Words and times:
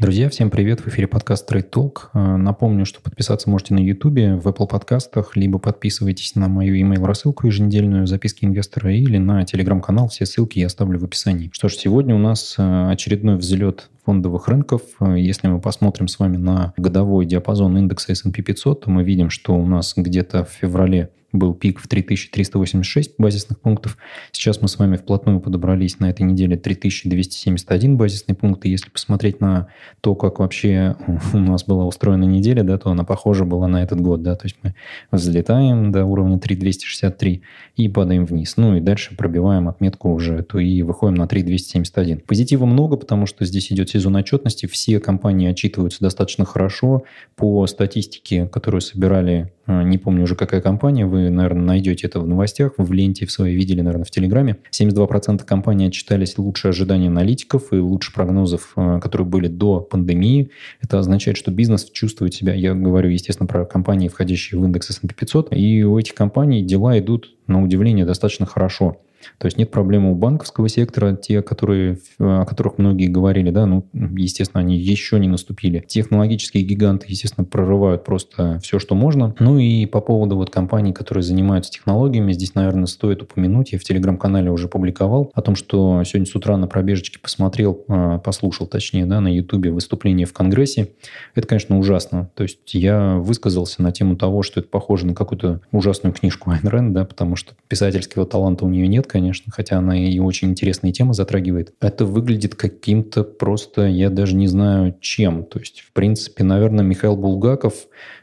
Друзья, 0.00 0.30
всем 0.30 0.48
привет! 0.48 0.80
В 0.80 0.88
эфире 0.88 1.06
подкаст 1.06 1.52
Trade 1.52 1.68
Talk. 1.68 2.08
Э, 2.14 2.36
напомню, 2.36 2.86
что 2.86 3.02
подписаться 3.02 3.50
можете 3.50 3.74
на 3.74 3.80
YouTube, 3.80 4.40
в 4.42 4.48
Apple 4.48 4.66
подкастах, 4.66 5.36
либо 5.36 5.58
подписывайтесь 5.58 6.36
на 6.36 6.48
мою 6.48 6.74
email 6.74 7.04
рассылку 7.04 7.46
еженедельную 7.46 8.06
«Записки 8.06 8.46
инвестора» 8.46 8.94
или 8.94 9.18
на 9.18 9.44
телеграм-канал. 9.44 10.08
Все 10.08 10.24
ссылки 10.24 10.58
я 10.58 10.68
оставлю 10.68 10.98
в 10.98 11.04
описании. 11.04 11.50
Что 11.52 11.68
ж, 11.68 11.74
сегодня 11.74 12.14
у 12.14 12.18
нас 12.18 12.54
э, 12.56 12.90
очередной 12.90 13.36
взлет 13.36 13.90
фондовых 14.04 14.48
рынков. 14.48 14.82
Э, 15.00 15.14
если 15.18 15.48
мы 15.48 15.60
посмотрим 15.60 16.08
с 16.08 16.18
вами 16.18 16.36
на 16.36 16.72
годовой 16.76 17.26
диапазон 17.26 17.76
индекса 17.78 18.12
S&P 18.12 18.42
500, 18.42 18.84
то 18.84 18.90
мы 18.90 19.04
видим, 19.04 19.30
что 19.30 19.54
у 19.54 19.66
нас 19.66 19.94
где-то 19.96 20.44
в 20.44 20.50
феврале 20.50 21.10
был 21.32 21.54
пик 21.54 21.78
в 21.78 21.88
3386 21.88 23.14
базисных 23.18 23.60
пунктов. 23.60 23.96
Сейчас 24.32 24.60
мы 24.60 24.68
с 24.68 24.78
вами 24.78 24.96
вплотную 24.96 25.40
подобрались 25.40 25.98
на 26.00 26.10
этой 26.10 26.22
неделе 26.22 26.56
3271 26.56 27.96
базисный 27.96 28.34
пункт. 28.34 28.66
И 28.66 28.70
если 28.70 28.90
посмотреть 28.90 29.40
на 29.40 29.68
то, 30.00 30.14
как 30.14 30.40
вообще 30.40 30.96
у 31.32 31.38
нас 31.38 31.64
была 31.64 31.86
устроена 31.86 32.24
неделя, 32.24 32.62
да, 32.62 32.78
то 32.78 32.90
она 32.90 33.04
похожа 33.04 33.44
была 33.44 33.68
на 33.68 33.82
этот 33.82 34.00
год. 34.00 34.22
Да? 34.22 34.34
То 34.34 34.46
есть 34.46 34.56
мы 34.62 34.74
взлетаем 35.12 35.92
до 35.92 36.04
уровня 36.04 36.38
3263 36.38 37.42
и 37.76 37.88
падаем 37.88 38.24
вниз. 38.24 38.56
Ну 38.56 38.76
и 38.76 38.80
дальше 38.80 39.16
пробиваем 39.16 39.68
отметку 39.68 40.10
уже, 40.10 40.42
то 40.42 40.58
и 40.58 40.82
выходим 40.82 41.14
на 41.14 41.28
3271. 41.28 42.20
Позитива 42.26 42.66
много, 42.66 42.96
потому 42.96 43.26
что 43.26 43.44
здесь 43.44 43.70
идет 43.72 43.89
сезон 43.90 44.16
отчетности. 44.16 44.66
Все 44.66 45.00
компании 45.00 45.48
отчитываются 45.48 46.00
достаточно 46.00 46.44
хорошо. 46.44 47.04
По 47.36 47.66
статистике, 47.66 48.46
которую 48.46 48.80
собирали 48.80 49.52
а, 49.70 49.84
не 49.84 49.98
помню 49.98 50.24
уже 50.24 50.34
какая 50.34 50.60
компания, 50.60 51.06
вы, 51.06 51.30
наверное, 51.30 51.62
найдете 51.62 52.08
это 52.08 52.18
в 52.18 52.26
новостях, 52.26 52.72
в 52.76 52.92
ленте 52.92 53.24
в 53.24 53.30
своей 53.30 53.54
видели, 53.54 53.80
наверное, 53.80 54.04
в 54.04 54.10
Телеграме. 54.10 54.56
72% 54.72 55.44
компаний 55.44 55.86
отчитались 55.86 56.38
лучше 56.38 56.68
ожиданий 56.68 57.06
аналитиков 57.06 57.72
и 57.72 57.76
лучше 57.76 58.12
прогнозов, 58.12 58.72
а, 58.74 58.98
которые 58.98 59.28
были 59.28 59.46
до 59.46 59.80
пандемии. 59.80 60.50
Это 60.80 60.98
означает, 60.98 61.36
что 61.36 61.52
бизнес 61.52 61.84
чувствует 61.84 62.34
себя, 62.34 62.52
я 62.52 62.74
говорю, 62.74 63.10
естественно, 63.10 63.46
про 63.46 63.64
компании, 63.64 64.08
входящие 64.08 64.60
в 64.60 64.64
индекс 64.64 64.90
S&P 64.90 65.14
500, 65.14 65.54
и 65.54 65.84
у 65.84 65.96
этих 65.98 66.14
компаний 66.14 66.62
дела 66.62 66.98
идут, 66.98 67.34
на 67.46 67.62
удивление, 67.62 68.04
достаточно 68.04 68.46
хорошо. 68.46 68.98
То 69.38 69.46
есть 69.46 69.58
нет 69.58 69.70
проблемы 69.70 70.12
у 70.12 70.14
банковского 70.14 70.68
сектора, 70.68 71.16
те, 71.16 71.42
которые, 71.42 71.98
о 72.18 72.44
которых 72.44 72.78
многие 72.78 73.06
говорили, 73.06 73.50
да, 73.50 73.66
ну, 73.66 73.86
естественно, 73.92 74.60
они 74.60 74.76
еще 74.78 75.18
не 75.18 75.28
наступили. 75.28 75.84
Технологические 75.86 76.64
гиганты, 76.64 77.06
естественно, 77.08 77.44
прорывают 77.44 78.04
просто 78.04 78.58
все, 78.62 78.78
что 78.78 78.94
можно. 78.94 79.34
Ну 79.38 79.58
и 79.58 79.86
по 79.86 80.00
поводу 80.00 80.36
вот 80.36 80.50
компаний, 80.50 80.92
которые 80.92 81.22
занимаются 81.22 81.70
технологиями, 81.70 82.32
здесь, 82.32 82.54
наверное, 82.54 82.86
стоит 82.86 83.22
упомянуть, 83.22 83.72
я 83.72 83.78
в 83.78 83.84
телеграм-канале 83.84 84.50
уже 84.50 84.68
публиковал 84.68 85.30
о 85.34 85.42
том, 85.42 85.54
что 85.54 86.02
сегодня 86.04 86.26
с 86.26 86.34
утра 86.34 86.56
на 86.56 86.66
пробежечке 86.66 87.18
посмотрел, 87.18 87.84
а, 87.88 88.18
послушал, 88.18 88.66
точнее, 88.66 89.06
да, 89.06 89.20
на 89.20 89.28
ютубе 89.28 89.70
выступление 89.70 90.26
в 90.26 90.32
Конгрессе. 90.32 90.90
Это, 91.34 91.46
конечно, 91.46 91.78
ужасно. 91.78 92.30
То 92.34 92.42
есть 92.42 92.74
я 92.74 93.16
высказался 93.16 93.82
на 93.82 93.92
тему 93.92 94.16
того, 94.16 94.42
что 94.42 94.60
это 94.60 94.68
похоже 94.68 95.06
на 95.06 95.14
какую-то 95.14 95.60
ужасную 95.72 96.12
книжку 96.12 96.50
Айн 96.50 96.66
Рэнд, 96.66 96.92
да, 96.92 97.04
потому 97.04 97.36
что 97.36 97.54
писательского 97.68 98.26
таланта 98.26 98.64
у 98.64 98.68
нее 98.68 98.86
нет, 98.86 99.06
конечно, 99.10 99.52
хотя 99.52 99.78
она 99.78 99.98
и 99.98 100.18
очень 100.20 100.50
интересные 100.50 100.92
темы 100.92 101.14
затрагивает. 101.14 101.74
Это 101.80 102.04
выглядит 102.04 102.54
каким-то 102.54 103.24
просто, 103.24 103.86
я 103.86 104.08
даже 104.08 104.36
не 104.36 104.46
знаю 104.46 104.96
чем. 105.00 105.44
То 105.44 105.58
есть, 105.58 105.80
в 105.80 105.92
принципе, 105.92 106.44
наверное, 106.44 106.84
Михаил 106.84 107.16
Булгаков, 107.16 107.74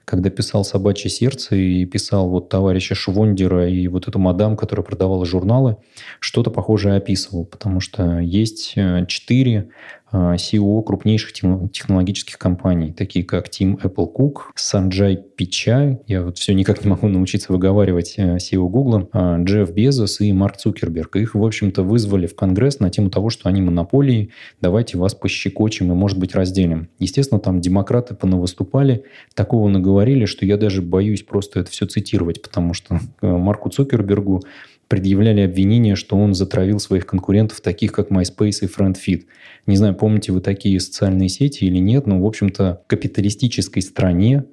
когда 0.05 0.29
писал 0.29 0.63
«Собачье 0.63 1.09
сердце» 1.09 1.57
и 1.57 1.85
писал 1.85 2.29
вот 2.29 2.47
товарища 2.47 2.95
Швондера 2.95 3.69
и 3.69 3.87
вот 3.89 4.07
эту 4.07 4.19
мадам, 4.19 4.55
которая 4.55 4.85
продавала 4.85 5.25
журналы, 5.25 5.77
что-то 6.21 6.49
похожее 6.49 6.95
описывал, 6.95 7.45
потому 7.45 7.81
что 7.81 8.19
есть 8.19 8.73
э, 8.77 9.05
четыре 9.07 9.69
CEO 10.13 10.81
крупнейших 10.83 11.33
технологических 11.33 12.37
компаний, 12.37 12.93
такие 12.93 13.25
как 13.25 13.49
Тим 13.49 13.75
Apple 13.75 14.07
Cook, 14.13 14.51
Санджай 14.55 15.17
Пичай, 15.35 15.99
я 16.07 16.23
вот 16.23 16.37
все 16.37 16.53
никак 16.53 16.83
не 16.83 16.89
могу 16.89 17.07
научиться 17.07 17.51
выговаривать 17.51 18.15
э, 18.17 18.37
CEO 18.37 18.67
Google, 18.69 19.09
а, 19.11 19.37
Джефф 19.41 19.71
Безос 19.71 20.21
и 20.21 20.31
Марк 20.33 20.57
Цукерберг. 20.57 21.15
Их, 21.17 21.35
в 21.35 21.43
общем-то, 21.43 21.83
вызвали 21.83 22.25
в 22.25 22.35
Конгресс 22.35 22.79
на 22.79 22.89
тему 22.89 23.09
того, 23.09 23.29
что 23.29 23.49
они 23.49 23.61
монополии, 23.61 24.31
давайте 24.61 24.97
вас 24.97 25.13
пощекочем 25.13 25.91
и, 25.91 25.95
может 25.95 26.17
быть, 26.17 26.35
разделим. 26.35 26.89
Естественно, 26.99 27.39
там 27.39 27.61
демократы 27.61 28.15
понавыступали, 28.15 29.03
такого 29.35 29.69
наговорили, 29.69 30.25
что 30.25 30.45
я 30.45 30.57
даже 30.57 30.81
боюсь 30.81 31.23
просто 31.23 31.59
это 31.59 31.71
все 31.71 31.85
цитировать, 31.85 32.41
потому 32.41 32.73
что 32.73 32.99
э, 33.21 33.27
Марку 33.27 33.69
Цукербергу 33.69 34.43
предъявляли 34.87 35.41
обвинения, 35.41 35.95
что 35.95 36.15
он 36.17 36.33
затравил 36.33 36.79
своих 36.79 37.05
конкурентов, 37.05 37.61
таких 37.61 37.91
как 37.91 38.09
MySpace 38.09 38.59
и 38.61 38.65
FriendFeed. 38.65 39.23
Не 39.65 39.75
знаю, 39.75 39.95
помните 39.95 40.31
вы 40.31 40.41
такие 40.41 40.79
социальные 40.79 41.29
сети 41.29 41.65
или 41.65 41.77
нет, 41.77 42.07
но, 42.07 42.21
в 42.21 42.25
общем-то, 42.25 42.81
в 42.85 42.87
капиталистической 42.87 43.81
стране 43.81 44.45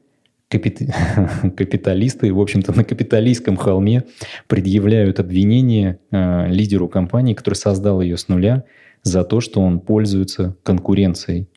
капит... 0.49 0.81
капиталисты, 1.57 2.33
в 2.33 2.41
общем-то, 2.41 2.73
на 2.73 2.85
капиталистском 2.85 3.57
холме 3.57 4.05
предъявляют 4.49 5.21
обвинения 5.21 5.99
э, 6.11 6.49
лидеру 6.49 6.89
компании, 6.89 7.35
который 7.35 7.55
создал 7.55 8.01
ее 8.01 8.17
с 8.17 8.29
нуля, 8.29 8.65
за 9.03 9.23
то, 9.23 9.41
что 9.41 9.61
он 9.61 9.81
пользуется 9.81 10.57
конкуренцией. 10.63 11.49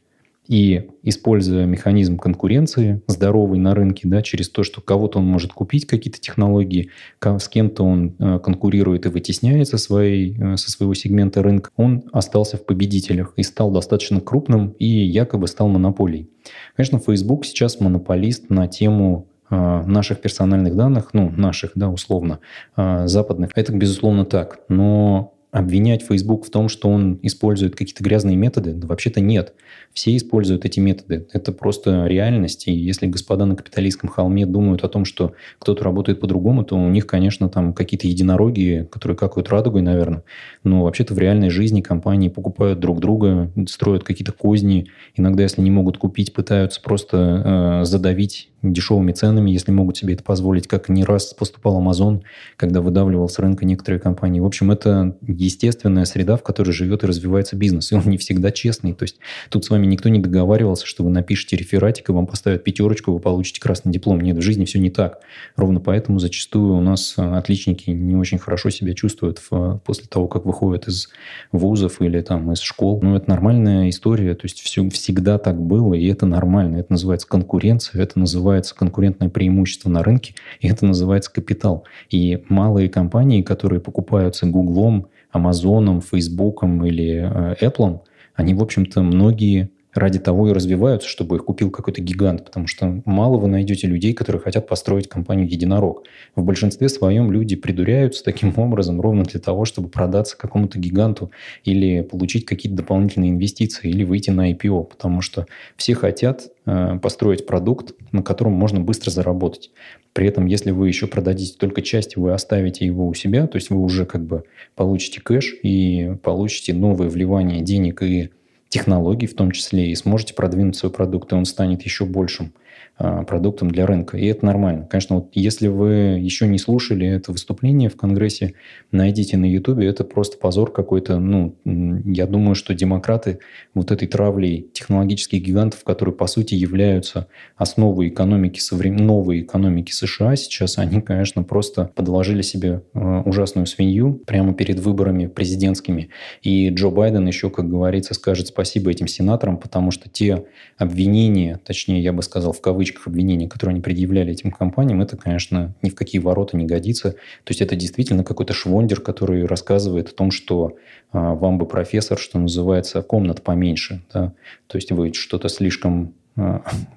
И 0.48 0.90
используя 1.04 1.66
механизм 1.66 2.18
конкуренции 2.18 3.02
здоровый 3.08 3.60
на 3.60 3.76
рынке, 3.76 4.08
да, 4.08 4.22
через 4.22 4.50
то, 4.50 4.64
что 4.64 4.82
кого-то 4.82 5.20
он 5.20 5.26
может 5.26 5.52
купить 5.54 5.86
какие-то 5.86 6.20
технологии, 6.20 6.90
с 7.22 7.50
кем-то 7.50 7.84
он 7.84 8.16
э, 8.18 8.40
конкурирует 8.40 9.06
и 9.06 9.10
вытесняет 9.10 9.68
со, 9.68 9.78
своей, 9.78 10.38
э, 10.40 10.58
со 10.58 10.72
своего 10.72 10.94
сегмента 10.94 11.44
рынка, 11.44 11.72
он 11.76 12.04
остался 12.14 12.58
в 12.58 12.66
победителях 12.66 13.34
и 13.36 13.44
стал 13.44 13.72
достаточно 13.72 14.22
крупным 14.22 14.70
и 14.80 14.88
якобы 14.88 15.48
стал 15.48 15.68
монополией. 15.68 16.30
Конечно, 16.76 17.00
Facebook 17.00 17.46
сейчас 17.46 17.82
монополист 17.82 18.50
на 18.50 18.68
тему 18.68 19.28
э, 19.50 19.84
наших 19.86 20.22
персональных 20.22 20.76
данных, 20.76 21.10
ну, 21.14 21.30
наших, 21.36 21.72
да, 21.76 21.90
условно, 21.90 22.40
западных. 22.76 23.52
Это, 23.56 23.74
безусловно, 23.74 24.24
так. 24.26 24.60
Но 24.70 25.37
обвинять 25.58 26.04
Facebook 26.04 26.46
в 26.46 26.52
том, 26.52 26.70
что 26.70 26.90
он 26.90 27.20
использует 27.24 27.76
какие-то 27.76 28.04
грязные 28.04 28.36
методы, 28.36 28.74
да 28.74 28.88
вообще-то 28.88 29.22
нет. 29.22 29.54
Все 29.92 30.16
используют 30.16 30.66
эти 30.66 30.80
методы. 30.80 31.28
Это 31.34 31.52
просто 31.52 32.06
реальность. 32.06 32.68
И 32.68 32.72
если 32.72 33.08
господа 33.08 33.46
на 33.46 33.56
капиталистском 33.56 34.10
холме 34.10 34.46
думают 34.46 34.84
о 34.84 34.88
том, 34.88 35.04
что 35.04 35.34
кто-то 35.58 35.84
работает 35.84 36.20
по-другому, 36.20 36.64
то 36.64 36.78
у 36.78 36.90
них, 36.90 37.08
конечно, 37.08 37.50
там 37.50 37.74
какие-то 37.74 38.08
единороги, 38.08 38.88
которые 38.92 39.18
какают 39.18 39.50
радугой, 39.50 39.82
наверное. 39.82 40.24
Но 40.64 40.84
вообще-то 40.84 41.16
в 41.16 41.20
реальной 41.20 41.50
жизни 41.50 41.82
компании 41.82 42.30
покупают 42.30 42.80
друг 42.80 43.00
друга, 43.00 43.52
строят 43.68 44.04
какие-то 44.04 44.34
козни. 44.34 44.88
Иногда, 45.16 45.44
если 45.44 45.62
не 45.62 45.72
могут 45.72 45.98
купить, 45.98 46.34
пытаются 46.34 46.82
просто 46.82 47.82
э, 47.82 47.86
задавить 47.86 48.50
дешевыми 48.64 49.12
ценами, 49.12 49.52
если 49.52 49.72
могут 49.72 49.98
себе 49.98 50.14
это 50.14 50.24
позволить, 50.24 50.68
как 50.68 50.90
не 50.90 51.04
раз 51.04 51.34
поступал 51.34 51.82
Amazon, 51.82 52.22
когда 52.56 52.82
выдавливал 52.82 53.30
с 53.30 53.40
рынка 53.40 53.66
некоторые 53.66 54.00
компании. 54.00 54.40
В 54.40 54.46
общем, 54.46 54.72
это 54.72 55.16
естественная 55.48 56.06
среда, 56.06 56.38
в 56.38 56.44
которой 56.44 56.72
живет 56.72 57.04
и 57.04 57.08
развивается 57.08 57.56
бизнес. 57.56 57.92
И 57.92 57.96
он 57.96 58.04
не 58.06 58.18
всегда 58.18 58.52
честный. 58.52 58.94
То 58.94 59.04
есть 59.04 59.18
тут 59.50 59.66
с 59.66 59.70
вами 59.70 59.86
никто 59.86 60.10
не 60.10 60.20
договаривался, 60.20 60.86
что 60.86 61.04
вы 61.04 61.10
напишете 61.10 61.56
рефератик, 61.56 62.10
и 62.10 62.12
вам 62.12 62.28
поставят 62.28 62.64
пятерочку, 62.64 63.12
вы 63.12 63.20
получите 63.20 63.60
красный 63.60 63.92
диплом. 63.92 64.22
Нет, 64.22 64.38
в 64.38 64.42
жизни 64.42 64.66
все 64.66 64.80
не 64.80 64.90
так. 64.90 65.20
Ровно 65.56 65.80
поэтому 65.80 66.20
зачастую 66.20 66.76
у 66.76 66.82
нас 66.82 67.16
э, 67.18 67.22
отличники 67.22 67.90
не 67.90 68.16
очень 68.16 68.38
хорошо 68.38 68.70
себя 68.70 68.94
чувствуют 68.94 69.42
в, 69.50 69.82
после 69.86 70.06
того, 70.08 70.28
как 70.28 70.46
выходят 70.46 70.88
из 70.88 71.10
вузов 71.52 72.02
или 72.02 72.22
там 72.22 72.52
из 72.52 72.60
школ. 72.60 73.00
Ну, 73.02 73.16
это 73.16 73.30
нормальная 73.30 73.90
история. 73.90 74.36
То 74.36 74.46
есть 74.46 74.62
все, 74.62 74.88
всегда 74.90 75.38
так 75.38 75.60
было, 75.60 75.94
и 75.94 76.08
это 76.08 76.26
нормально. 76.26 76.78
Это 76.78 76.94
называется 76.94 77.28
конкуренция, 77.28 78.02
это 78.02 78.20
называется 78.20 78.76
конкурентное 78.76 79.30
преимущество 79.30 79.90
на 79.90 80.04
рынке, 80.04 80.36
и 80.60 80.68
это 80.68 80.86
называется 80.86 81.32
капитал. 81.32 81.86
И 82.10 82.44
малые 82.50 82.90
компании, 82.90 83.42
которые 83.42 83.80
покупаются 83.80 84.46
Гуглом, 84.46 85.08
Амазоном, 85.38 86.02
Фейсбуком 86.02 86.86
или 86.86 87.22
э, 87.24 87.56
Apple, 87.62 88.02
они, 88.36 88.54
в 88.54 88.62
общем-то, 88.62 89.02
многие 89.02 89.72
ради 89.98 90.20
того 90.20 90.50
и 90.50 90.54
развиваются, 90.54 91.08
чтобы 91.08 91.38
их 91.38 91.46
купил 91.46 91.72
какой-то 91.72 92.02
гигант, 92.02 92.46
потому 92.46 92.68
что 92.68 93.02
мало 93.06 93.38
вы 93.38 93.48
найдете 93.48 93.88
людей, 93.88 94.14
которые 94.14 94.42
хотят 94.42 94.68
построить 94.68 95.10
компанию 95.10 95.50
«Единорог». 95.50 96.04
В 96.36 96.44
большинстве 96.44 96.90
своем 96.90 97.32
люди 97.32 97.56
придуряются 97.56 98.24
таким 98.24 98.54
образом 98.58 99.02
ровно 99.02 99.24
для 99.24 99.40
того, 99.40 99.66
чтобы 99.66 99.90
продаться 99.90 100.38
какому-то 100.38 100.80
гиганту 100.80 101.32
или 101.64 102.02
получить 102.02 102.46
какие-то 102.46 102.78
дополнительные 102.78 103.32
инвестиции 103.32 103.90
или 103.90 104.04
выйти 104.04 104.30
на 104.30 104.52
IPO, 104.52 104.86
потому 104.86 105.22
что 105.22 105.46
все 105.76 105.96
хотят 105.96 106.52
э, 106.66 107.00
построить 107.02 107.46
продукт, 107.46 107.94
на 108.12 108.24
котором 108.24 108.54
можно 108.54 108.80
быстро 108.80 109.10
заработать. 109.10 109.72
При 110.14 110.28
этом, 110.28 110.46
если 110.46 110.72
вы 110.72 110.88
еще 110.88 111.08
продадите 111.08 111.58
только 111.58 111.82
часть, 111.82 112.18
вы 112.18 112.34
оставите 112.34 112.86
его 112.86 113.08
у 113.08 113.14
себя, 113.14 113.48
то 113.48 113.58
есть 113.58 113.70
вы 113.70 113.78
уже 113.78 114.06
как 114.06 114.26
бы 114.26 114.44
получите 114.76 115.22
кэш 115.22 115.56
и 115.62 116.16
получите 116.24 116.74
новое 116.74 117.10
вливание 117.10 117.62
денег 117.62 118.02
и 118.02 118.30
технологий 118.70 119.28
в 119.28 119.36
том 119.36 119.52
числе, 119.52 119.92
и 119.92 119.96
сможете 119.96 120.34
продвинуть 120.34 120.76
свой 120.76 120.92
продукт, 120.92 121.32
и 121.32 121.36
он 121.36 121.46
станет 121.46 121.84
еще 121.84 122.06
большим. 122.06 122.54
А, 123.00 123.24
продуктом 123.26 123.70
для 123.70 123.86
рынка. 123.86 124.18
И 124.18 124.26
это 124.26 124.44
нормально. 124.44 124.88
Конечно, 124.90 125.18
вот 125.18 125.30
если 125.34 125.68
вы 125.68 126.18
еще 126.20 126.48
не 126.48 126.58
слушали 126.58 127.08
это 127.08 127.32
выступление 127.32 127.90
в 127.90 127.96
Конгрессе, 127.96 128.56
найдите 128.92 129.38
на 129.38 129.46
Ютубе. 129.46 129.86
Это 129.86 130.04
просто 130.04 130.38
позор 130.38 130.72
какой-то. 130.72 131.20
Ну, 131.20 131.56
я 131.64 132.26
думаю, 132.26 132.56
что 132.56 132.74
демократы 132.74 133.38
вот 133.76 133.92
этой 133.92 134.08
травлей 134.08 134.68
технологических 134.74 135.44
гигантов, 135.44 135.84
которые, 135.84 136.16
по 136.16 136.26
сути, 136.26 136.56
являются 136.56 137.28
основой 137.56 138.08
экономики, 138.08 138.60
современ... 138.60 139.06
новой 139.06 139.42
экономики 139.42 139.92
США 139.92 140.36
сейчас, 140.36 140.78
они, 140.80 141.02
конечно, 141.02 141.44
просто 141.44 141.92
подложили 141.94 142.42
себе 142.42 142.82
а, 142.96 143.22
ужасную 143.22 143.68
свинью 143.68 144.14
прямо 144.26 144.56
перед 144.56 144.80
выборами 144.80 145.28
президентскими. 145.28 146.10
И 146.42 146.70
Джо 146.70 146.90
Байден 146.90 147.28
еще, 147.28 147.52
как 147.52 147.70
говорится, 147.70 148.16
скажет 148.16 148.48
спасибо 148.48 148.90
этим 148.90 149.08
сенаторам, 149.08 149.58
потому 149.58 149.92
что 149.92 150.10
те 150.10 150.46
обвинения, 150.80 151.60
точнее, 151.64 152.02
я 152.02 152.12
бы 152.12 152.24
сказал, 152.24 152.54
в 152.54 152.62
кавычках, 152.68 153.08
обвинений, 153.08 153.48
которые 153.48 153.76
они 153.76 153.82
предъявляли 153.82 154.34
этим 154.34 154.52
компаниям, 154.52 155.02
это, 155.02 155.16
конечно, 155.16 155.74
ни 155.82 155.90
в 155.90 155.96
какие 155.96 156.20
ворота 156.20 156.58
не 156.58 156.66
годится. 156.66 157.12
То 157.12 157.52
есть 157.52 157.62
это 157.62 157.78
действительно 157.78 158.26
какой-то 158.26 158.54
швондер, 158.54 159.00
который 159.00 159.46
рассказывает 159.46 160.10
о 160.10 160.14
том, 160.14 160.32
что 160.32 160.76
а, 161.14 161.34
вам 161.34 161.58
бы 161.58 161.66
профессор, 161.66 162.18
что 162.18 162.40
называется, 162.40 163.02
комнат 163.02 163.42
поменьше. 163.42 164.02
Да? 164.14 164.34
То 164.68 164.78
есть 164.78 164.92
вы 164.92 165.14
что-то 165.14 165.48
слишком 165.48 166.14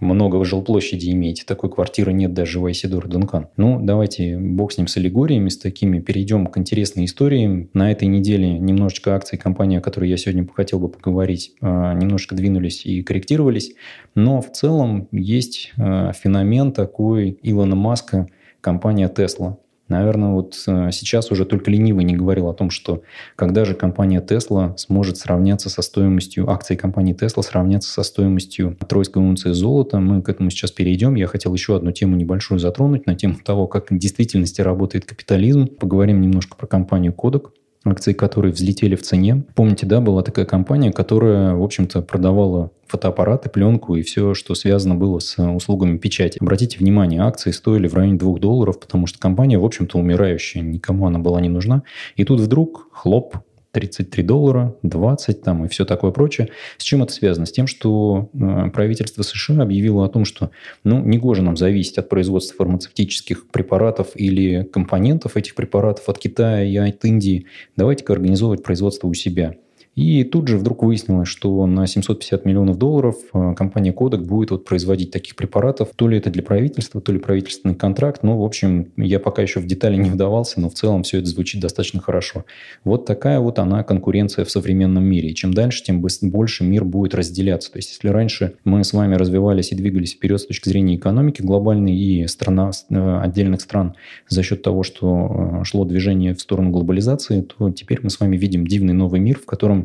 много 0.01 0.45
жилплощади 0.45 1.11
имеете. 1.11 1.45
Такой 1.47 1.71
квартиры 1.71 2.13
нет 2.13 2.35
даже 2.35 2.61
в 2.61 2.67
Айсидор 2.67 3.09
Дункан. 3.09 3.49
Ну, 3.57 3.81
давайте 3.81 4.39
бог 4.39 4.73
с 4.73 4.79
ним 4.79 4.87
с 4.87 4.97
аллегориями, 4.97 5.49
с 5.49 5.59
такими. 5.59 5.99
Перейдем 6.01 6.47
к 6.47 6.59
интересной 6.59 7.07
истории. 7.07 7.71
На 7.73 7.91
этой 7.91 8.07
неделе 8.07 8.59
немножечко 8.59 9.15
акции 9.15 9.37
компании, 9.37 9.79
о 9.79 9.81
которой 9.81 10.11
я 10.11 10.17
сегодня 10.17 10.47
хотел 10.47 10.79
бы 10.79 10.89
поговорить, 10.89 11.53
а, 11.61 11.95
немножко 11.95 12.35
двинулись 12.35 12.85
и 12.85 13.03
корректировались. 13.03 13.73
Но 14.15 14.43
в 14.43 14.53
целом 14.53 15.09
есть 15.11 15.73
а, 15.79 16.13
феномен 16.13 16.73
такой 16.73 17.39
Илона 17.43 17.77
Маска, 17.77 18.29
компания 18.61 19.09
Tesla. 19.09 19.57
Наверное, 19.91 20.31
вот 20.31 20.63
э, 20.69 20.91
сейчас 20.93 21.33
уже 21.33 21.45
только 21.45 21.71
ленивый 21.71 22.05
не 22.05 22.15
говорил 22.15 22.49
о 22.49 22.55
том, 22.55 22.71
что 22.71 23.03
когда 23.35 23.65
же 23.65 23.75
компания 23.75 24.25
Tesla 24.27 24.77
сможет 24.77 25.17
сравняться 25.17 25.69
со 25.69 25.83
стоимостью, 25.83 26.49
акции 26.49 26.77
компании 26.77 27.15
Tesla 27.15 27.43
сравняться 27.43 27.91
со 27.91 28.05
стоимостью 28.05 28.77
тройской 28.89 29.21
унции 29.21 29.51
золота. 29.51 29.99
Мы 29.99 30.23
к 30.23 30.29
этому 30.29 30.51
сейчас 30.51 30.71
перейдем. 30.71 31.17
Я 31.17 31.27
хотел 31.27 31.53
еще 31.53 31.77
одну 31.77 31.91
тему 31.91 32.15
небольшую 32.15 32.61
затронуть 32.61 33.07
на 33.07 33.17
тему 33.17 33.37
того, 33.45 33.67
как 33.67 33.91
в 33.91 33.99
действительности 33.99 34.61
работает 34.61 35.07
капитализм. 35.07 35.67
Поговорим 35.67 36.21
немножко 36.21 36.57
про 36.57 36.69
компанию 36.69 37.13
Kodak 37.13 37.49
акции 37.85 38.13
которой 38.13 38.53
взлетели 38.53 38.95
в 38.95 39.03
цене. 39.03 39.45
Помните, 39.55 39.87
да, 39.87 40.01
была 40.01 40.23
такая 40.23 40.45
компания, 40.45 40.93
которая, 40.93 41.55
в 41.55 41.63
общем-то, 41.63 42.03
продавала 42.03 42.71
фотоаппараты, 42.87 43.49
пленку 43.49 43.95
и 43.95 44.03
все, 44.03 44.35
что 44.35 44.55
связано 44.55 44.97
было 44.97 45.21
с 45.21 45.39
услугами 45.39 45.97
печати. 45.97 46.39
Обратите 46.41 46.79
внимание, 46.79 47.23
акции 47.23 47.53
стоили 47.53 47.87
в 47.89 47.95
районе 47.95 48.19
2 48.19 48.39
долларов, 48.39 48.81
потому 48.81 49.07
что 49.07 49.19
компания, 49.19 49.59
в 49.59 49.65
общем-то, 49.65 49.99
умирающая, 49.99 50.63
никому 50.63 51.07
она 51.07 51.19
была 51.19 51.41
не 51.41 51.49
нужна. 51.49 51.83
И 52.17 52.25
тут 52.25 52.41
вдруг, 52.41 52.89
хлоп, 52.93 53.37
33 53.73 54.23
доллара, 54.23 54.77
20 54.83 55.43
там 55.43 55.65
и 55.65 55.69
все 55.69 55.85
такое 55.85 56.11
прочее. 56.11 56.49
С 56.77 56.83
чем 56.83 57.03
это 57.03 57.13
связано? 57.13 57.47
С 57.47 57.53
тем, 57.53 57.67
что 57.67 58.31
э, 58.33 58.71
правительство 58.71 59.23
США 59.23 59.63
объявило 59.63 60.05
о 60.05 60.09
том, 60.09 60.25
что 60.25 60.51
ну, 60.85 61.01
не 61.01 61.19
гоже 61.19 61.43
нам 61.43 61.57
зависеть 61.57 61.99
от 61.99 62.09
производства 62.09 62.57
фармацевтических 62.57 63.49
препаратов 63.49 64.09
или 64.15 64.65
компонентов 64.65 65.37
этих 65.37 65.55
препаратов 65.55 66.09
от 66.09 66.19
Китая 66.19 66.65
и 66.65 66.77
от 66.77 67.05
Индии. 67.05 67.47
Давайте-ка 67.77 68.13
организовывать 68.13 68.63
производство 68.63 69.07
у 69.07 69.15
себя. 69.15 69.55
И 69.97 70.23
тут 70.23 70.49
же 70.49 70.57
вдруг 70.57 70.85
выяснилось, 70.85 71.29
что 71.29 71.67
на 71.67 71.87
750 71.87 72.45
миллионов 72.45 72.79
долларов 72.79 73.17
э, 73.35 73.55
компания 73.57 73.93
Kodak 73.93 74.25
будет 74.25 74.53
вот 74.53 74.65
производить 74.65 75.11
таких 75.11 75.35
препаратов. 75.35 75.89
То 75.97 76.07
ли 76.07 76.17
это 76.17 76.31
для 76.31 76.43
правительства, 76.43 77.01
то 77.01 77.13
ли 77.13 77.19
правительственный 77.19 77.75
контракт. 77.75 78.23
Ну, 78.23 78.39
в 78.39 78.45
общем, 78.45 78.93
я 78.97 79.19
пока 79.19 79.43
еще 79.43 79.59
в 79.59 79.67
детали 79.67 79.97
не 79.97 80.09
вдавался, 80.09 80.61
но 80.61 80.71
в 80.71 80.75
целом 80.75 81.03
все 81.03 81.19
это 81.19 81.27
звучит 81.27 81.61
достаточно 81.61 82.01
хорошо. 82.01 82.45
Вот 82.85 83.05
такая 83.05 83.41
вот 83.41 83.59
она 83.59 83.83
конкуренция 83.83 84.45
в 84.45 84.51
современном 84.51 85.03
мире. 85.03 85.31
И 85.31 85.35
чем 85.35 85.53
дальше, 85.53 85.83
тем 85.83 86.01
больше 86.01 86.65
мир 86.65 86.85
будет 86.85 87.15
разделяться. 87.15 87.73
То 87.73 87.79
есть, 87.79 87.91
если 87.91 88.09
раньше 88.09 88.55
мы 88.65 88.85
с 88.85 88.93
вами 88.93 89.17
развивались 89.17 89.73
и 89.73 89.75
двигались 89.75 90.15
вперед 90.15 90.41
с 90.41 90.47
точки 90.47 90.69
зрения 90.69 90.95
экономики 90.97 91.43
глобальной 91.43 91.97
и 91.97 92.27
страна, 92.29 92.71
э, 92.91 93.21
отдельных 93.23 93.61
стран 93.61 93.95
за 94.29 94.45
счет 94.45 94.63
того, 94.63 94.85
что 94.85 95.61
э, 95.61 95.65
шло 95.65 95.85
движение 95.85 96.35
в 96.35 96.41
сторону 96.41 96.71
глобализации, 96.71 97.43
то 97.43 97.71
теперь 97.71 97.99
мы 98.03 98.11
с 98.11 98.21
вами 98.21 98.37
видим 98.37 98.67
дивный 98.67 98.95
новый 98.95 99.21
мир, 99.21 99.39
в 99.39 99.47
котором 99.47 99.80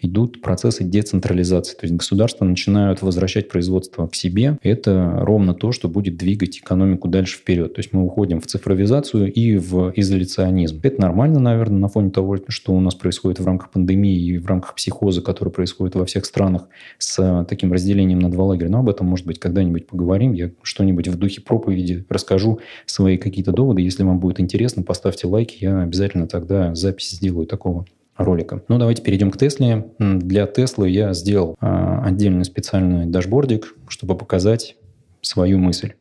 идут 0.00 0.40
процессы 0.42 0.84
децентрализации. 0.84 1.74
То 1.74 1.84
есть 1.84 1.94
государства 1.94 2.44
начинают 2.44 3.02
возвращать 3.02 3.48
производство 3.48 4.06
к 4.06 4.14
себе. 4.14 4.58
Это 4.62 5.18
ровно 5.20 5.54
то, 5.54 5.72
что 5.72 5.88
будет 5.88 6.16
двигать 6.16 6.58
экономику 6.58 7.08
дальше 7.08 7.38
вперед. 7.38 7.74
То 7.74 7.80
есть 7.80 7.92
мы 7.92 8.02
уходим 8.02 8.40
в 8.40 8.46
цифровизацию 8.46 9.32
и 9.32 9.56
в 9.56 9.92
изоляционизм. 9.96 10.80
Это 10.82 11.00
нормально, 11.00 11.40
наверное, 11.40 11.78
на 11.78 11.88
фоне 11.88 12.10
того, 12.10 12.38
что 12.48 12.74
у 12.74 12.80
нас 12.80 12.94
происходит 12.94 13.40
в 13.40 13.46
рамках 13.46 13.70
пандемии 13.70 14.18
и 14.18 14.38
в 14.38 14.46
рамках 14.46 14.74
психоза, 14.74 15.22
который 15.22 15.50
происходит 15.50 15.94
во 15.94 16.04
всех 16.04 16.24
странах 16.24 16.68
с 16.98 17.46
таким 17.48 17.72
разделением 17.72 18.18
на 18.18 18.30
два 18.30 18.44
лагеря. 18.44 18.70
Но 18.70 18.80
об 18.80 18.88
этом, 18.88 19.06
может 19.06 19.26
быть, 19.26 19.38
когда-нибудь 19.38 19.86
поговорим. 19.86 20.32
Я 20.32 20.50
что-нибудь 20.62 21.08
в 21.08 21.16
духе 21.16 21.40
проповеди 21.40 22.04
расскажу 22.08 22.60
свои 22.86 23.16
какие-то 23.18 23.52
доводы. 23.52 23.82
Если 23.82 24.02
вам 24.02 24.18
будет 24.18 24.40
интересно, 24.40 24.82
поставьте 24.82 25.26
лайки. 25.26 25.58
Я 25.60 25.80
обязательно 25.82 26.26
тогда 26.26 26.74
запись 26.74 27.10
сделаю 27.10 27.46
такого 27.46 27.86
ролика. 28.24 28.62
Ну, 28.68 28.78
давайте 28.78 29.02
перейдем 29.02 29.30
к 29.30 29.36
Тесле. 29.36 29.92
Для 29.98 30.46
Теслы 30.46 30.88
я 30.90 31.12
сделал 31.14 31.56
а, 31.60 32.04
отдельный 32.04 32.44
специальный 32.44 33.06
дашбордик, 33.06 33.74
чтобы 33.88 34.16
показать 34.16 34.76
свою 35.22 35.58
мысль. 35.58 35.94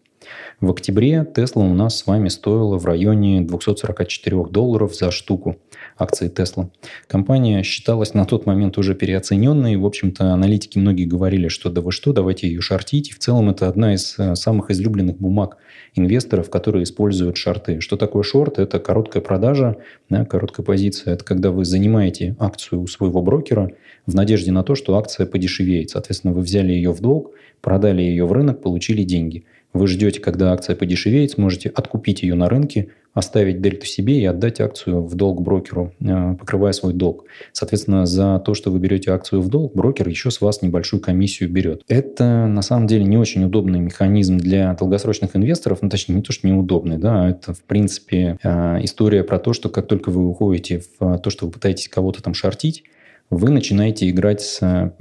В 0.62 0.72
октябре 0.72 1.26
Тесла 1.34 1.64
у 1.64 1.74
нас 1.74 2.00
с 2.00 2.06
вами 2.06 2.28
стоила 2.28 2.78
в 2.78 2.86
районе 2.86 3.40
244 3.42 4.44
долларов 4.46 4.94
за 4.94 5.10
штуку 5.10 5.56
акции 5.98 6.28
Тесла. 6.28 6.70
Компания 7.08 7.64
считалась 7.64 8.14
на 8.14 8.26
тот 8.26 8.46
момент 8.46 8.78
уже 8.78 8.94
переоцененной. 8.94 9.78
В 9.78 9.86
общем-то, 9.86 10.34
аналитики 10.34 10.78
многие 10.78 11.06
говорили, 11.06 11.48
что 11.48 11.70
да 11.70 11.80
вы 11.80 11.94
что, 11.94 12.12
давайте 12.12 12.48
ее 12.48 12.60
шортить. 12.60 13.10
И 13.10 13.14
в 13.14 13.20
целом 13.20 13.50
это 13.50 13.70
одна 13.70 13.94
из 13.94 14.20
э, 14.20 14.36
самых 14.36 14.70
излюбленных 14.70 15.18
бумаг 15.18 15.58
инвесторов, 15.96 16.50
которые 16.50 16.84
используют 16.84 17.38
шорты. 17.38 17.80
Что 17.80 17.96
такое 17.96 18.24
шорт? 18.24 18.60
Это 18.60 18.80
короткая 18.80 19.24
продажа, 19.24 19.78
да, 20.10 20.26
короткая 20.26 20.66
позиция. 20.66 21.14
Это 21.14 21.24
когда 21.24 21.52
вы 21.52 21.64
занимаете 21.64 22.36
акцию 22.38 22.82
у 22.82 22.88
своего 22.88 23.22
брокера 23.22 23.72
в 24.06 24.14
надежде 24.14 24.52
на 24.52 24.64
то, 24.64 24.76
что 24.76 24.98
акция 24.98 25.26
подешевеет. 25.26 25.92
Соответственно, 25.92 26.34
вы 26.34 26.42
взяли 26.42 26.74
ее 26.74 26.92
в 26.92 27.00
долг, 27.00 27.32
продали 27.62 28.02
ее 28.02 28.26
в 28.26 28.34
рынок, 28.34 28.62
получили 28.62 29.04
деньги– 29.04 29.46
вы 29.74 29.88
ждете, 29.88 30.20
когда 30.20 30.52
акция 30.52 30.76
подешевеет, 30.76 31.32
сможете 31.32 31.70
откупить 31.70 32.24
ее 32.24 32.36
на 32.36 32.50
рынке, 32.50 32.90
оставить 33.14 33.62
дельту 33.62 33.86
себе 33.86 34.20
и 34.20 34.26
отдать 34.26 34.62
акцию 34.62 35.04
в 35.04 35.16
долг 35.16 35.42
брокеру, 35.42 35.94
э, 36.00 36.36
покрывая 36.40 36.74
свой 36.74 36.94
долг. 36.94 37.26
Соответственно, 37.54 38.06
за 38.06 38.40
то, 38.40 38.54
что 38.54 38.72
вы 38.72 38.80
берете 38.80 39.12
акцию 39.12 39.42
в 39.42 39.50
долг, 39.50 39.74
брокер 39.76 40.08
еще 40.08 40.32
с 40.32 40.42
вас 40.42 40.62
небольшую 40.62 41.02
комиссию 41.02 41.50
берет. 41.50 41.84
Это 41.88 42.48
на 42.48 42.62
самом 42.62 42.88
деле 42.88 43.04
не 43.04 43.18
очень 43.18 43.44
удобный 43.44 43.80
механизм 43.80 44.38
для 44.38 44.74
долгосрочных 44.74 45.36
инвесторов, 45.36 45.80
ну 45.82 45.90
точнее 45.90 46.16
не 46.16 46.22
то, 46.22 46.32
что 46.32 46.48
неудобный, 46.48 46.98
да, 46.98 47.26
а 47.26 47.30
это 47.30 47.54
в 47.54 47.62
принципе 47.62 48.38
э, 48.42 48.84
история 48.84 49.24
про 49.24 49.40
то, 49.40 49.54
что 49.54 49.70
как 49.70 49.88
только 49.88 50.10
вы 50.10 50.26
уходите 50.28 50.84
в 51.00 51.18
то, 51.18 51.30
что 51.30 51.46
вы 51.46 51.52
пытаетесь 51.52 51.90
кого-то 51.90 52.22
там 52.22 52.34
шортить, 52.34 52.84
вы 53.30 53.50
начинаете 53.50 54.10
играть 54.10 54.42
с 54.42 54.94